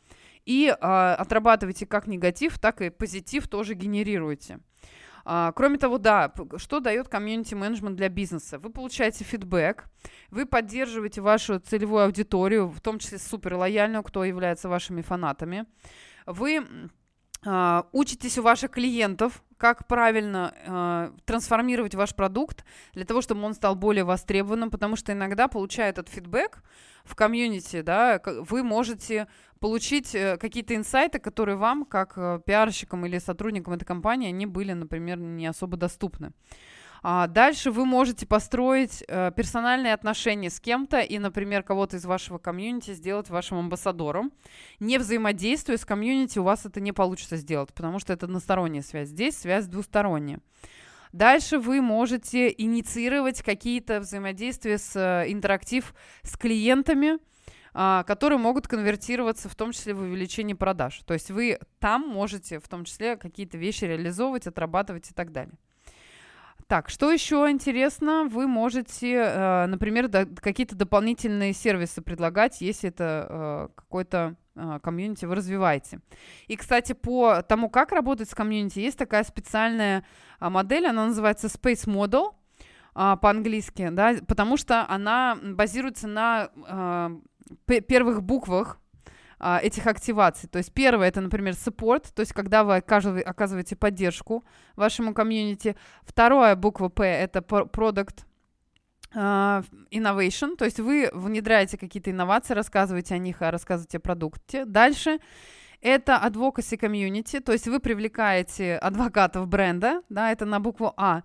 [0.44, 4.60] и э, отрабатывайте как негатив, так и позитив тоже генерируете.
[5.24, 8.58] А, кроме того, да, что дает комьюнити-менеджмент для бизнеса?
[8.58, 9.84] Вы получаете фидбэк,
[10.30, 15.66] вы поддерживаете вашу целевую аудиторию, в том числе супер лояльную, кто является вашими фанатами.
[16.26, 16.66] Вы
[17.46, 23.54] а, учитесь у ваших клиентов, как правильно э, трансформировать ваш продукт для того, чтобы он
[23.54, 26.62] стал более востребованным, потому что иногда, получая этот фидбэк
[27.04, 29.26] в комьюнити, да, вы можете
[29.64, 34.74] получить э, какие-то инсайты, которые вам, как э, пиарщикам или сотрудникам этой компании, они были,
[34.74, 36.32] например, не особо доступны.
[37.02, 42.36] А дальше вы можете построить э, персональные отношения с кем-то и, например, кого-то из вашего
[42.36, 44.32] комьюнити сделать вашим амбассадором.
[44.80, 49.08] Не взаимодействуя с комьюнити, у вас это не получится сделать, потому что это односторонняя связь.
[49.08, 50.40] Здесь связь двусторонняя.
[51.14, 57.18] Дальше вы можете инициировать какие-то взаимодействия с интерактив с клиентами,
[57.74, 61.00] которые могут конвертироваться в том числе в увеличение продаж.
[61.06, 65.54] То есть вы там можете в том числе какие-то вещи реализовывать, отрабатывать и так далее.
[66.66, 68.26] Так, что еще интересно?
[68.30, 74.36] Вы можете, э, например, какие-то дополнительные сервисы предлагать, если это э, какой-то
[74.82, 75.98] комьюнити вы развиваете.
[76.46, 80.04] И, кстати, по тому, как работать с комьюнити, есть такая специальная
[80.38, 82.34] а, модель, она называется Space Model
[82.94, 87.20] а, по-английски, да, потому что она базируется на
[87.66, 88.78] первых буквах
[89.38, 90.48] а, этих активаций.
[90.48, 94.44] То есть первое это, например, support, то есть когда вы оказываете поддержку
[94.76, 95.76] вашему комьюнити.
[96.02, 98.24] Второе, буква P, это product
[99.14, 104.64] uh, innovation, то есть вы внедряете какие-то инновации, рассказываете о них, а рассказываете о продукте.
[104.64, 105.18] Дальше
[105.80, 111.22] это advocacy community, то есть вы привлекаете адвокатов бренда, да, это на букву А.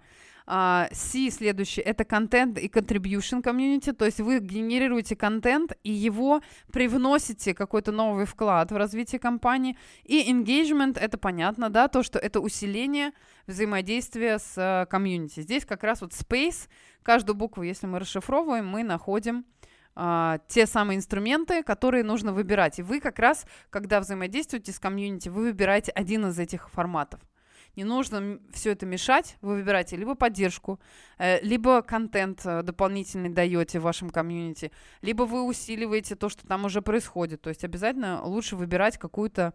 [0.50, 6.42] Uh, C следующий это контент и contribution community, то есть вы генерируете контент и его
[6.74, 9.78] привносите какой-то новый вклад в развитие компании.
[10.06, 13.12] И engagement это понятно, да, то, что это усиление
[13.46, 15.42] взаимодействия с комьюнити.
[15.42, 16.68] Здесь как раз вот space,
[17.04, 19.46] каждую букву, если мы расшифровываем, мы находим
[19.96, 22.80] Uh, те самые инструменты, которые нужно выбирать.
[22.80, 27.20] И вы как раз, когда взаимодействуете с комьюнити, вы выбираете один из этих форматов.
[27.76, 29.38] Не нужно все это мешать.
[29.42, 30.80] Вы выбираете либо поддержку,
[31.18, 36.66] э, либо контент э, дополнительный даете в вашем комьюнити, либо вы усиливаете то, что там
[36.66, 37.42] уже происходит.
[37.42, 39.54] То есть обязательно лучше выбирать какую-то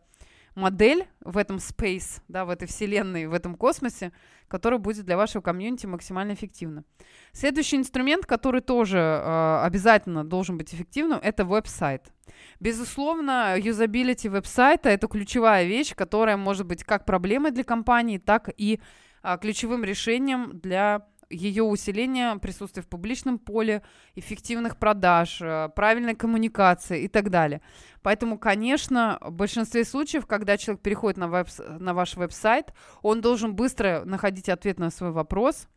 [0.54, 4.12] модель в этом space, да, в этой вселенной, в этом космосе,
[4.48, 6.84] которая будет для вашего комьюнити максимально эффективна.
[7.32, 12.12] Следующий инструмент, который тоже э, обязательно должен быть эффективным, это веб-сайт.
[12.60, 18.80] Безусловно, юзабилити веб-сайта– это ключевая вещь, которая может быть как проблемой для компании, так и
[19.22, 23.82] э, ключевым решением для ее усиление присутствия в публичном поле,
[24.14, 27.60] эффективных продаж, э, правильной коммуникации и так далее.
[28.02, 32.72] Поэтому, конечно, в большинстве случаев, когда человек переходит на, веб, на ваш веб-сайт,
[33.02, 35.68] он должен быстро находить ответ на свой вопрос.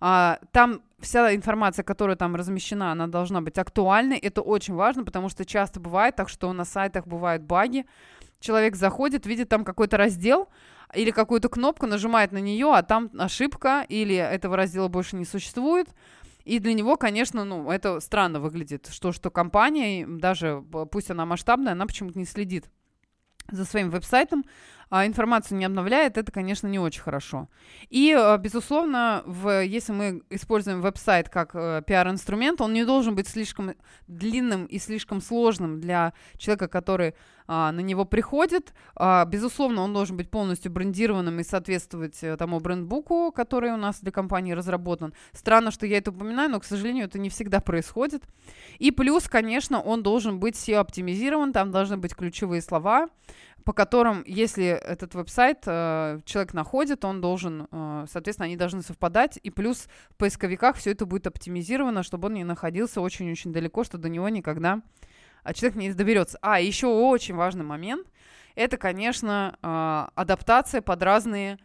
[0.00, 4.18] А, там вся информация, которая там размещена, она должна быть актуальной.
[4.18, 7.86] Это очень важно, потому что часто бывает так, что на сайтах бывают баги.
[8.40, 10.48] Человек заходит, видит там какой-то раздел,
[10.94, 15.88] или какую-то кнопку, нажимает на нее, а там ошибка, или этого раздела больше не существует.
[16.44, 21.72] И для него, конечно, ну, это странно выглядит, что, что компания, даже пусть она масштабная,
[21.72, 22.70] она почему-то не следит
[23.50, 24.44] за своим веб-сайтом,
[24.90, 27.48] информацию не обновляет, это, конечно, не очень хорошо.
[27.90, 33.28] И, э, безусловно, в, если мы используем веб-сайт как э, пиар-инструмент, он не должен быть
[33.28, 33.74] слишком
[34.06, 37.14] длинным и слишком сложным для человека, который
[37.50, 38.74] а, на него приходит.
[38.94, 44.00] А, безусловно, он должен быть полностью брендированным и соответствовать э, тому брендбуку, который у нас
[44.00, 45.14] для компании разработан.
[45.32, 48.22] Странно, что я это упоминаю, но, к сожалению, это не всегда происходит.
[48.78, 53.08] И плюс, конечно, он должен быть SEO-оптимизирован, там должны быть ключевые слова,
[53.68, 59.38] по которым, если этот веб-сайт э, человек находит, он должен, э, соответственно, они должны совпадать,
[59.42, 63.98] и плюс в поисковиках все это будет оптимизировано, чтобы он не находился очень-очень далеко, что
[63.98, 64.80] до него никогда
[65.42, 66.38] а, человек не доберется.
[66.40, 68.08] А, еще очень важный момент,
[68.54, 71.58] это, конечно, э, адаптация под разные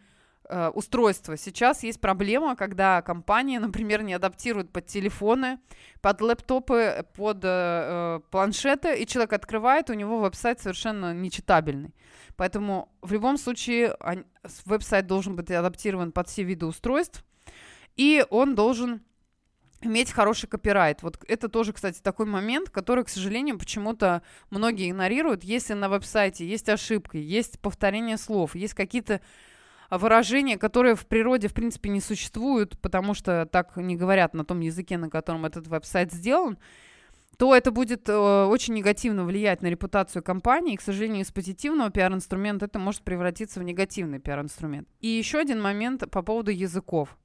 [0.48, 1.36] э, устройства.
[1.36, 5.58] Сейчас есть проблема, когда компания, например, не адаптирует под телефоны,
[6.00, 11.94] под лэптопы, под э, планшеты, и человек открывает, у него веб-сайт совершенно нечитабельный.
[12.36, 13.96] Поэтому в любом случае
[14.64, 17.24] веб-сайт должен быть адаптирован под все виды устройств,
[17.96, 19.02] и он должен
[19.84, 21.02] иметь хороший копирайт.
[21.02, 25.44] Вот это тоже, кстати, такой момент, который, к сожалению, почему-то многие игнорируют.
[25.44, 29.20] Если на веб-сайте есть ошибки, есть повторение слов, есть какие-то
[29.90, 34.60] выражения, которые в природе, в принципе, не существуют, потому что так не говорят на том
[34.60, 36.58] языке, на котором этот веб-сайт сделан,
[37.36, 40.74] то это будет э, очень негативно влиять на репутацию компании.
[40.74, 44.88] И, к сожалению, из позитивного пиар-инструмента это может превратиться в негативный пиар-инструмент.
[45.00, 47.16] И еще один момент по поводу языков.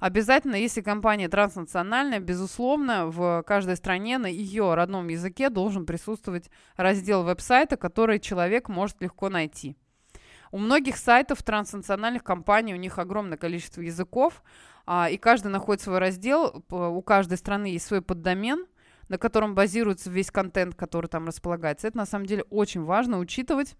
[0.00, 7.22] Обязательно, если компания транснациональная, безусловно, в каждой стране на ее родном языке должен присутствовать раздел
[7.22, 9.76] веб-сайта, который человек может легко найти.
[10.52, 14.42] У многих сайтов транснациональных компаний, у них огромное количество языков,
[14.86, 18.66] а, и каждый находит свой раздел, у каждой страны есть свой поддомен,
[19.08, 21.88] на котором базируется весь контент, который там располагается.
[21.88, 23.76] Это на самом деле очень важно учитывать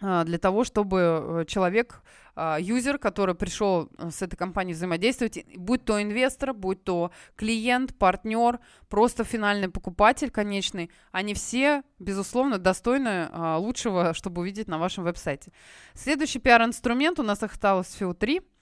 [0.00, 2.02] для того, чтобы э, человек,
[2.36, 7.96] а, юзер, который пришел э, с этой компанией взаимодействовать, будь то инвестор, будь то клиент,
[7.96, 15.04] партнер, просто финальный покупатель конечный, они все, безусловно, достойны а, лучшего, чтобы увидеть на вашем
[15.04, 15.52] веб-сайте.
[15.94, 18.42] Следующий пиар-инструмент у нас осталось всего три–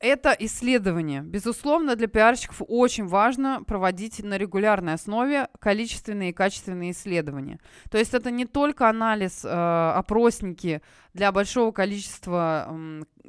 [0.00, 1.22] это исследование.
[1.22, 7.58] Безусловно, для пиарщиков очень важно проводить на регулярной основе количественные и качественные исследования.
[7.90, 10.82] То есть это не только анализ, э, опросники
[11.18, 12.72] для большого количества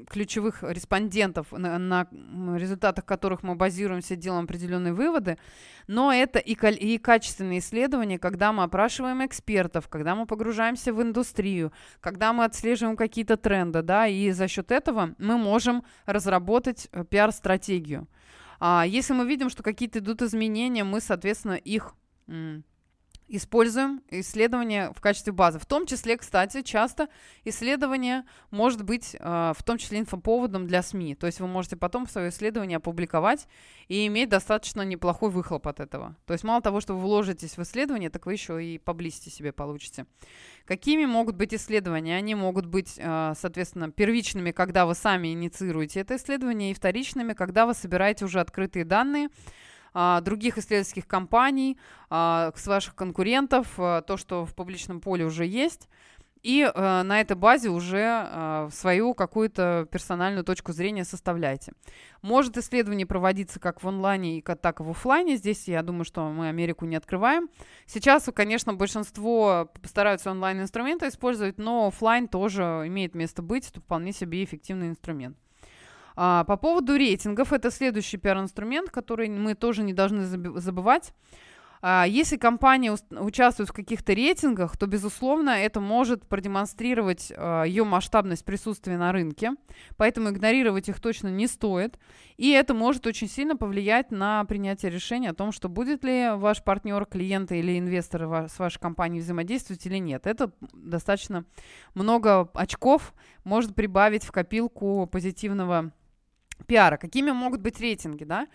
[0.07, 2.07] ключевых респондентов, на, на
[2.55, 5.39] результатах которых мы базируемся, делаем определенные выводы,
[5.87, 11.73] но это и, и качественные исследования, когда мы опрашиваем экспертов, когда мы погружаемся в индустрию,
[11.99, 18.07] когда мы отслеживаем какие-то тренды, да, и за счет этого мы можем разработать э, пиар-стратегию.
[18.59, 21.95] А если мы видим, что какие-то идут изменения, мы, соответственно, их
[23.29, 25.59] используем исследования в качестве базы.
[25.59, 27.07] В том числе, кстати, часто
[27.45, 31.15] исследование может быть э, в том числе инфоповодом для СМИ.
[31.15, 33.47] То есть вы можете потом свое исследование опубликовать
[33.87, 36.15] и иметь достаточно неплохой выхлоп от этого.
[36.25, 39.51] То есть мало того, что вы вложитесь в исследование, так вы еще и поблизости себе
[39.51, 40.05] получите.
[40.65, 42.15] Какими могут быть исследования?
[42.15, 47.65] Они могут быть, э, соответственно, первичными, когда вы сами инициируете это исследование, и вторичными, когда
[47.65, 49.29] вы собираете уже открытые данные,
[49.93, 51.77] других исследовательских компаний,
[52.09, 55.87] а, с ваших конкурентов, а, то, что в публичном поле уже есть,
[56.41, 61.73] и э, на этой базе уже свою какую-то персональную точку зрения составляйте.
[62.21, 65.35] Может исследование проводиться как в онлайне, так и в офлайне.
[65.35, 67.49] Здесь я думаю, что мы Америку не открываем.
[67.87, 73.69] Сейчас, конечно, большинство постараются онлайн-инструменты использовать, но офлайн тоже имеет место быть.
[73.69, 75.35] Это вполне себе эффективный инструмент.
[76.21, 80.25] А, по поводу рейтингов, это следующий пиар-инструмент, который мы тоже не должны
[80.59, 81.13] забывать.
[81.81, 88.43] А, если компания участвует в каких-то рейтингах, то, безусловно, это может продемонстрировать а, ее масштабность
[88.43, 89.51] присутствия на рынке,
[89.95, 91.97] поэтому игнорировать их точно не стоит.
[92.35, 96.61] И это может очень сильно повлиять на принятие решения о том, что будет ли ваш
[96.65, 100.27] партнер, клиент или инвестор с вашей компанией взаимодействовать или нет.
[100.27, 101.45] Это достаточно
[101.93, 103.13] много очков
[103.45, 105.93] может прибавить в копилку позитивного
[106.67, 106.97] пиара.
[106.97, 108.47] Какими могут быть рейтинги, да?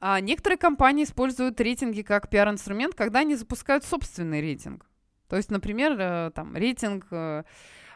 [0.00, 4.86] А некоторые компании используют рейтинги как пиар-инструмент, когда они запускают собственный рейтинг.
[5.28, 7.44] То есть, например, э, там рейтинг э,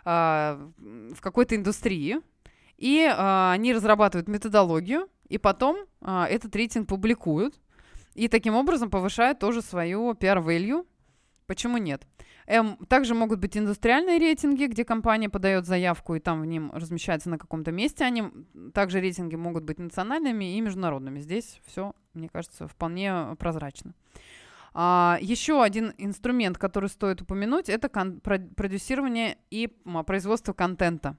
[0.04, 2.20] а, в какой-то индустрии,
[2.78, 7.61] и а, они разрабатывают методологию, и потом а, этот рейтинг публикуют,
[8.14, 10.86] и таким образом повышают тоже свою пиар-value.
[11.46, 12.06] Почему нет?
[12.51, 17.28] Эм, также могут быть индустриальные рейтинги, где компания подает заявку и там в ним размещается
[17.28, 18.05] на каком-то месте.
[18.05, 18.24] Они
[18.72, 21.20] также рейтинги могут быть национальными и международными.
[21.20, 23.92] Здесь все, мне кажется, вполне прозрачно.
[24.72, 29.68] А, еще один инструмент, который стоит упомянуть, это кон- продюсирование и
[30.07, 31.18] производство контента.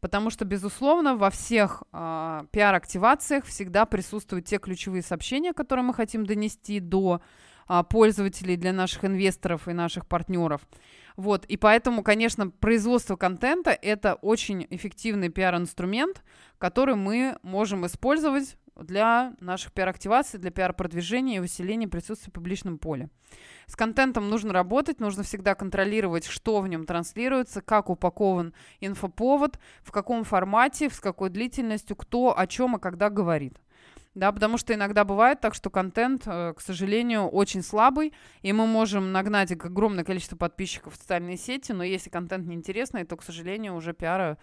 [0.00, 6.24] Потому что, безусловно, во всех э, пиар-активациях всегда присутствуют те ключевые сообщения, которые мы хотим
[6.24, 7.20] донести до
[7.88, 10.62] пользователей, для наших инвесторов и наших партнеров.
[11.16, 16.22] Вот, и поэтому, конечно, производство контента– это очень эффективный пиар-инструмент,
[16.58, 23.08] который мы можем использовать для наших пиар-активаций, для пиар-продвижения и усиления присутствия в публичном поле.
[23.66, 29.90] С контентом нужно работать, нужно всегда контролировать, что в нем транслируется, как упакован инфоповод, в
[29.90, 33.58] каком формате, с какой длительностью, кто о чем и когда говорит.
[34.16, 38.66] Да, потому что иногда бывает так, что контент, э, к сожалению, очень слабый, и мы
[38.66, 43.74] можем нагнать огромное количество подписчиков в социальные сети, но если контент неинтересный, то, к сожалению,
[43.74, 44.38] уже пиара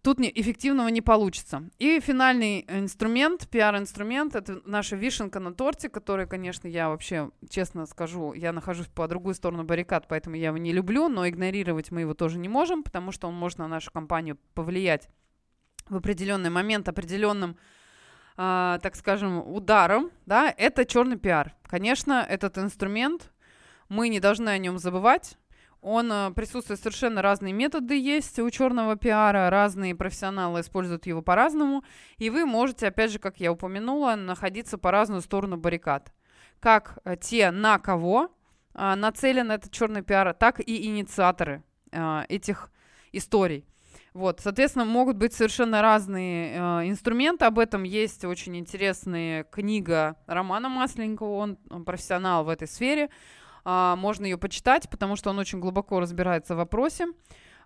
[0.00, 1.68] тут не, эффективного не получится.
[1.78, 8.32] И финальный инструмент, пиар-инструмент, это наша вишенка на торте, который, конечно, я вообще, честно скажу,
[8.32, 12.14] я нахожусь по другую сторону баррикад, поэтому я его не люблю, но игнорировать мы его
[12.14, 15.10] тоже не можем, потому что он может на нашу компанию повлиять
[15.90, 17.58] в определенный момент определенным
[18.40, 21.56] а, так скажем, ударом, да, это черный пиар.
[21.64, 23.32] Конечно, этот инструмент,
[23.88, 25.36] мы не должны о нем забывать.
[25.80, 31.82] Он э, присутствует совершенно разные методы есть у черного пиара, разные профессионалы используют его по-разному,
[32.18, 36.12] и вы можете, опять же, как я упомянула, находиться по разную сторону баррикад.
[36.60, 38.30] как э, те, на кого
[38.74, 42.70] э, нацелен этот черный пиар, так и инициаторы э, этих
[43.10, 43.64] историй.
[44.18, 46.58] Вот, соответственно, могут быть совершенно разные э,
[46.88, 47.44] инструменты.
[47.44, 53.10] Об этом есть очень интересная книга Романа Масленникова, он, он профессионал в этой сфере.
[53.64, 57.06] Э, можно ее почитать, потому что он очень глубоко разбирается в вопросе.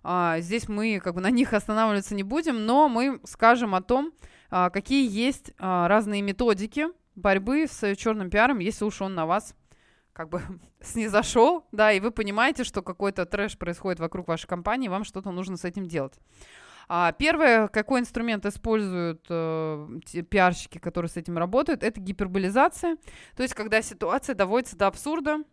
[0.03, 4.13] Э, здесь мы как бы на них останавливаться не будем, но мы скажем о том,
[4.51, 6.85] э, какие есть э, разные методики
[7.15, 9.55] борьбы с черным пиаром, если уж он на вас
[10.13, 10.41] как бы
[10.81, 15.57] снизошел, да, и вы понимаете, что какой-то трэш происходит вокруг вашей компании, вам что-то нужно
[15.57, 16.19] с этим делать.
[16.89, 19.99] А первое, какой инструмент используют э,
[20.29, 22.97] пиарщики, которые с этим работают, это гиперболизация.
[23.35, 25.43] То есть, когда ситуация доводится до абсурда,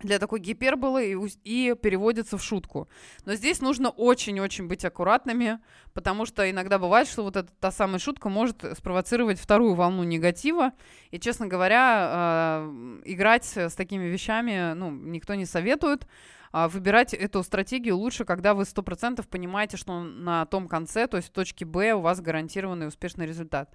[0.00, 1.12] для такой гиперболы
[1.44, 2.88] и, и переводится в шутку.
[3.24, 5.58] Но здесь нужно очень-очень быть аккуратными,
[5.94, 10.72] потому что иногда бывает, что вот эта та самая шутка может спровоцировать вторую волну негатива.
[11.10, 16.06] И, честно говоря, э, играть с такими вещами ну, никто не советует.
[16.52, 21.28] А выбирать эту стратегию лучше, когда вы 100% понимаете, что на том конце, то есть
[21.28, 23.70] в точке Б, у вас гарантированный успешный результат.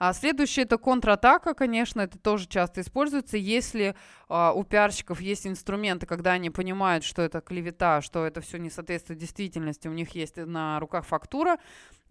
[0.00, 3.36] А следующее это контратака, конечно, это тоже часто используется.
[3.36, 3.94] Если
[4.30, 8.70] а, у пиарщиков есть инструменты, когда они понимают, что это клевета, что это все не
[8.70, 11.58] соответствует действительности, у них есть на руках фактура,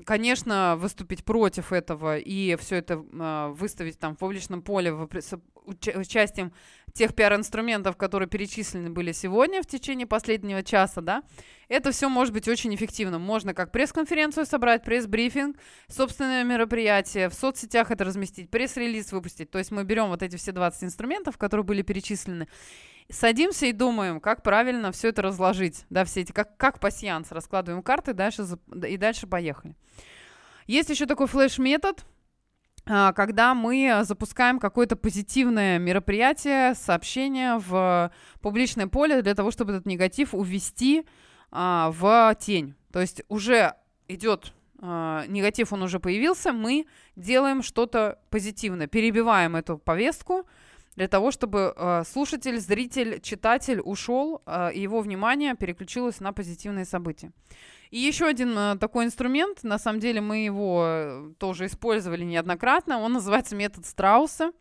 [0.06, 5.10] конечно, выступить против этого и все это э, выставить там в публичном поле в,
[5.72, 6.54] с участием
[6.94, 11.24] тех пиар-инструментов, которые перечислены были сегодня в течение последнего часа, да,
[11.68, 13.20] это все может быть очень эффективно.
[13.20, 15.58] Можно как пресс-конференцию собрать, пресс-брифинг,
[15.88, 19.52] собственное мероприятие, в соцсетях это разместить, пресс-релиз выпустить.
[19.52, 22.48] То есть мы берем вот эти все 20 инструментов, которые были перечислены,
[23.10, 27.84] садимся и думаем, как правильно все это разложить, да, все эти, как, как пассианс, раскладываем
[27.84, 28.46] карты дальше,
[28.88, 29.76] и дальше поехали.
[30.68, 32.06] Есть еще такой флеш-метод,
[32.90, 38.12] когда мы запускаем какое-то позитивное мероприятие, сообщение в
[38.42, 41.06] публичное поле для того, чтобы этот негатив увести
[41.52, 42.74] а, в тень.
[42.92, 43.76] То есть уже
[44.08, 46.86] идет а, негатив, он уже появился, мы
[47.16, 50.48] делаем что-то позитивное, перебиваем эту повестку
[50.96, 56.86] для того, чтобы а, слушатель, зритель, читатель ушел, а, и его внимание переключилось на позитивные
[56.86, 57.32] события.
[57.90, 63.00] И еще один а, такой инструмент, на самом деле мы его э, тоже использовали неоднократно,
[63.00, 64.52] он называется метод Страуса,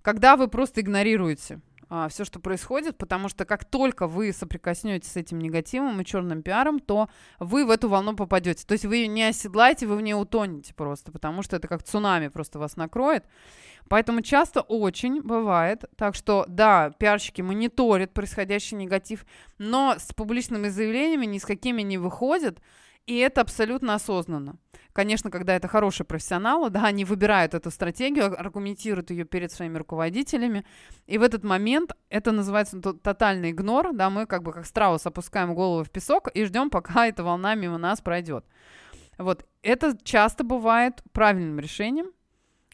[0.00, 1.60] когда вы просто игнорируете
[1.94, 6.42] а, все, что происходит, потому что как только вы соприкоснетесь с этим негативом и черным
[6.42, 8.64] пиаром, то вы в эту волну попадете.
[8.66, 11.82] То есть вы ее не оседлаете, вы в ней утонете просто, потому что это как
[11.82, 13.26] цунами просто вас накроет.
[13.90, 19.26] Поэтому часто очень бывает так, что да, пиарщики мониторят происходящий негатив,
[19.58, 22.58] но с публичными заявлениями ни с какими не выходят,
[23.06, 24.58] и это абсолютно осознанно.
[24.92, 30.64] Конечно, когда это хорошие профессионалы, да, они выбирают эту стратегию, аргументируют ее перед своими руководителями,
[31.06, 35.54] и в этот момент это называется тотальный игнор, да, мы как бы как страус опускаем
[35.54, 38.44] голову в песок и ждем, пока эта волна мимо нас пройдет.
[39.18, 42.12] Вот, это часто бывает правильным решением,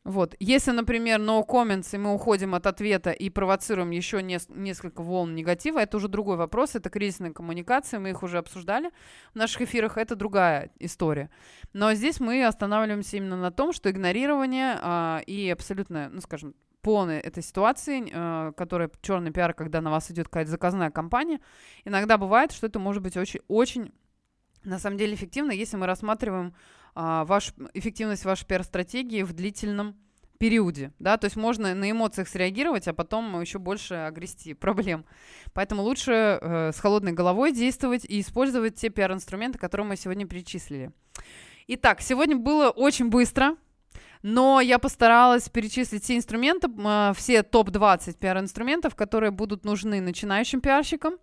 [0.09, 0.35] вот.
[0.41, 5.35] Если, например, no comments, и мы уходим от ответа и провоцируем еще не, несколько волн
[5.35, 8.91] негатива, это уже другой вопрос, это кризисная коммуникация, мы их уже обсуждали
[9.35, 11.29] в наших эфирах, это другая история.
[11.75, 17.19] Но здесь мы останавливаемся именно на том, что игнорирование а, и абсолютно, ну, скажем, полной
[17.19, 21.39] этой ситуации, э, которая черный пиар, когда на вас идет какая-то заказная кампания,
[21.85, 23.93] иногда бывает, что это может быть очень, очень
[24.65, 26.55] на самом деле эффективно, если мы рассматриваем
[27.01, 29.95] а, ваш, эффективность вашей пиар-стратегии в длительном
[30.39, 35.05] периоде, да, то есть можно на эмоциях среагировать, а потом еще больше огрести проблем.
[35.53, 40.91] Поэтому лучше э, с холодной головой действовать и использовать те пиар-инструменты, которые мы сегодня перечислили.
[41.69, 43.55] Итак, сегодня было очень быстро,
[44.23, 51.15] но я постаралась перечислить все инструменты, а, все топ-20 пиар-инструментов, которые будут нужны начинающим пиарщикам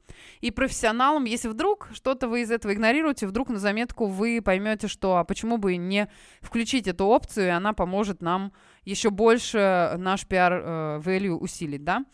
[0.41, 1.25] и профессионалам.
[1.25, 5.57] Если вдруг что-то вы из этого игнорируете, вдруг на заметку вы поймете, что а почему
[5.57, 6.09] бы не
[6.41, 12.05] включить эту опцию, и она поможет нам еще больше наш пиар-value э, усилить, да.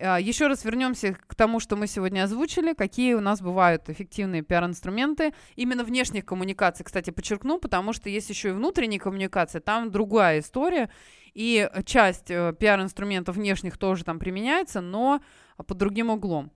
[0.00, 4.42] А, Еще раз вернемся к тому, что мы сегодня озвучили, какие у нас бывают эффективные
[4.42, 5.34] пиар-инструменты.
[5.56, 10.90] Именно внешних коммуникаций, кстати, подчеркну, потому что есть еще и внутренние коммуникации, там другая история,
[11.34, 15.20] и часть э, пиар-инструментов внешних тоже там применяется, но
[15.56, 16.50] под другим углом.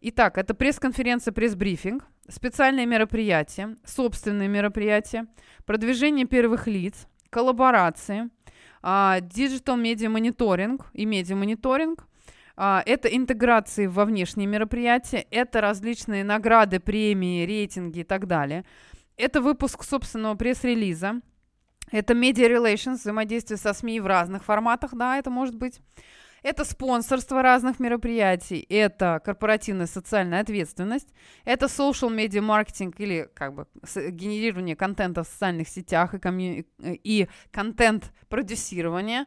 [0.00, 5.26] Итак, это пресс-конференция, пресс-брифинг, специальные мероприятия, собственные мероприятия,
[5.66, 8.30] продвижение первых лиц, коллаборации,
[8.82, 12.06] digital медиа мониторинг и медиа мониторинг, а,
[12.56, 18.64] это интеграции во внешние мероприятия, это различные награды, премии, рейтинги и так далее.
[19.16, 21.20] Это выпуск собственного пресс-релиза.
[21.90, 25.80] Это media relations, взаимодействие со СМИ в разных форматах, да, это может быть.
[26.42, 31.08] Это спонсорство разных мероприятий, это корпоративная социальная ответственность,
[31.46, 33.66] это social media маркетинг или как бы
[34.10, 36.66] генерирование контента в социальных сетях и, комью...
[36.78, 39.24] и контент-продюсирование,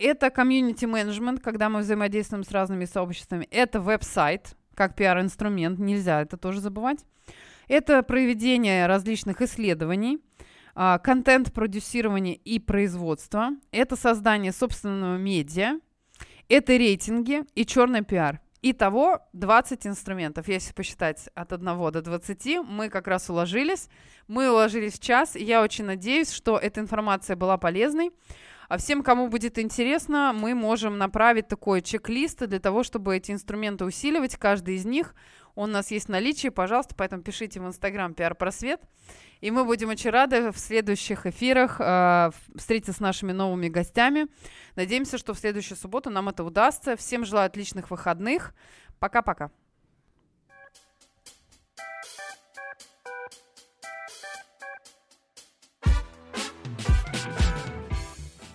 [0.00, 6.36] это комьюнити менеджмент, когда мы взаимодействуем с разными сообществами, это веб-сайт, как пиар-инструмент, нельзя это
[6.36, 7.04] тоже забывать.
[7.68, 10.18] Это проведение различных исследований,
[10.74, 15.78] а, контент-продюсирование и производство, это создание собственного медиа,
[16.48, 18.40] это рейтинги и черный пиар.
[18.62, 20.48] Итого 20 инструментов.
[20.48, 23.88] Если посчитать от 1 до 20, мы как раз уложились.
[24.28, 25.34] Мы уложились в час.
[25.34, 28.10] Я очень надеюсь, что эта информация была полезной.
[28.70, 33.84] А всем, кому будет интересно, мы можем направить такой чек-лист для того, чтобы эти инструменты
[33.84, 34.36] усиливать.
[34.36, 35.16] Каждый из них,
[35.56, 36.50] он у нас есть в наличии.
[36.50, 38.80] Пожалуйста, поэтому пишите в Инстаграм «Пиар Просвет».
[39.40, 44.28] И мы будем очень рады в следующих эфирах э, встретиться с нашими новыми гостями.
[44.76, 46.94] Надеемся, что в следующую субботу нам это удастся.
[46.94, 48.54] Всем желаю отличных выходных.
[49.00, 49.50] Пока-пока.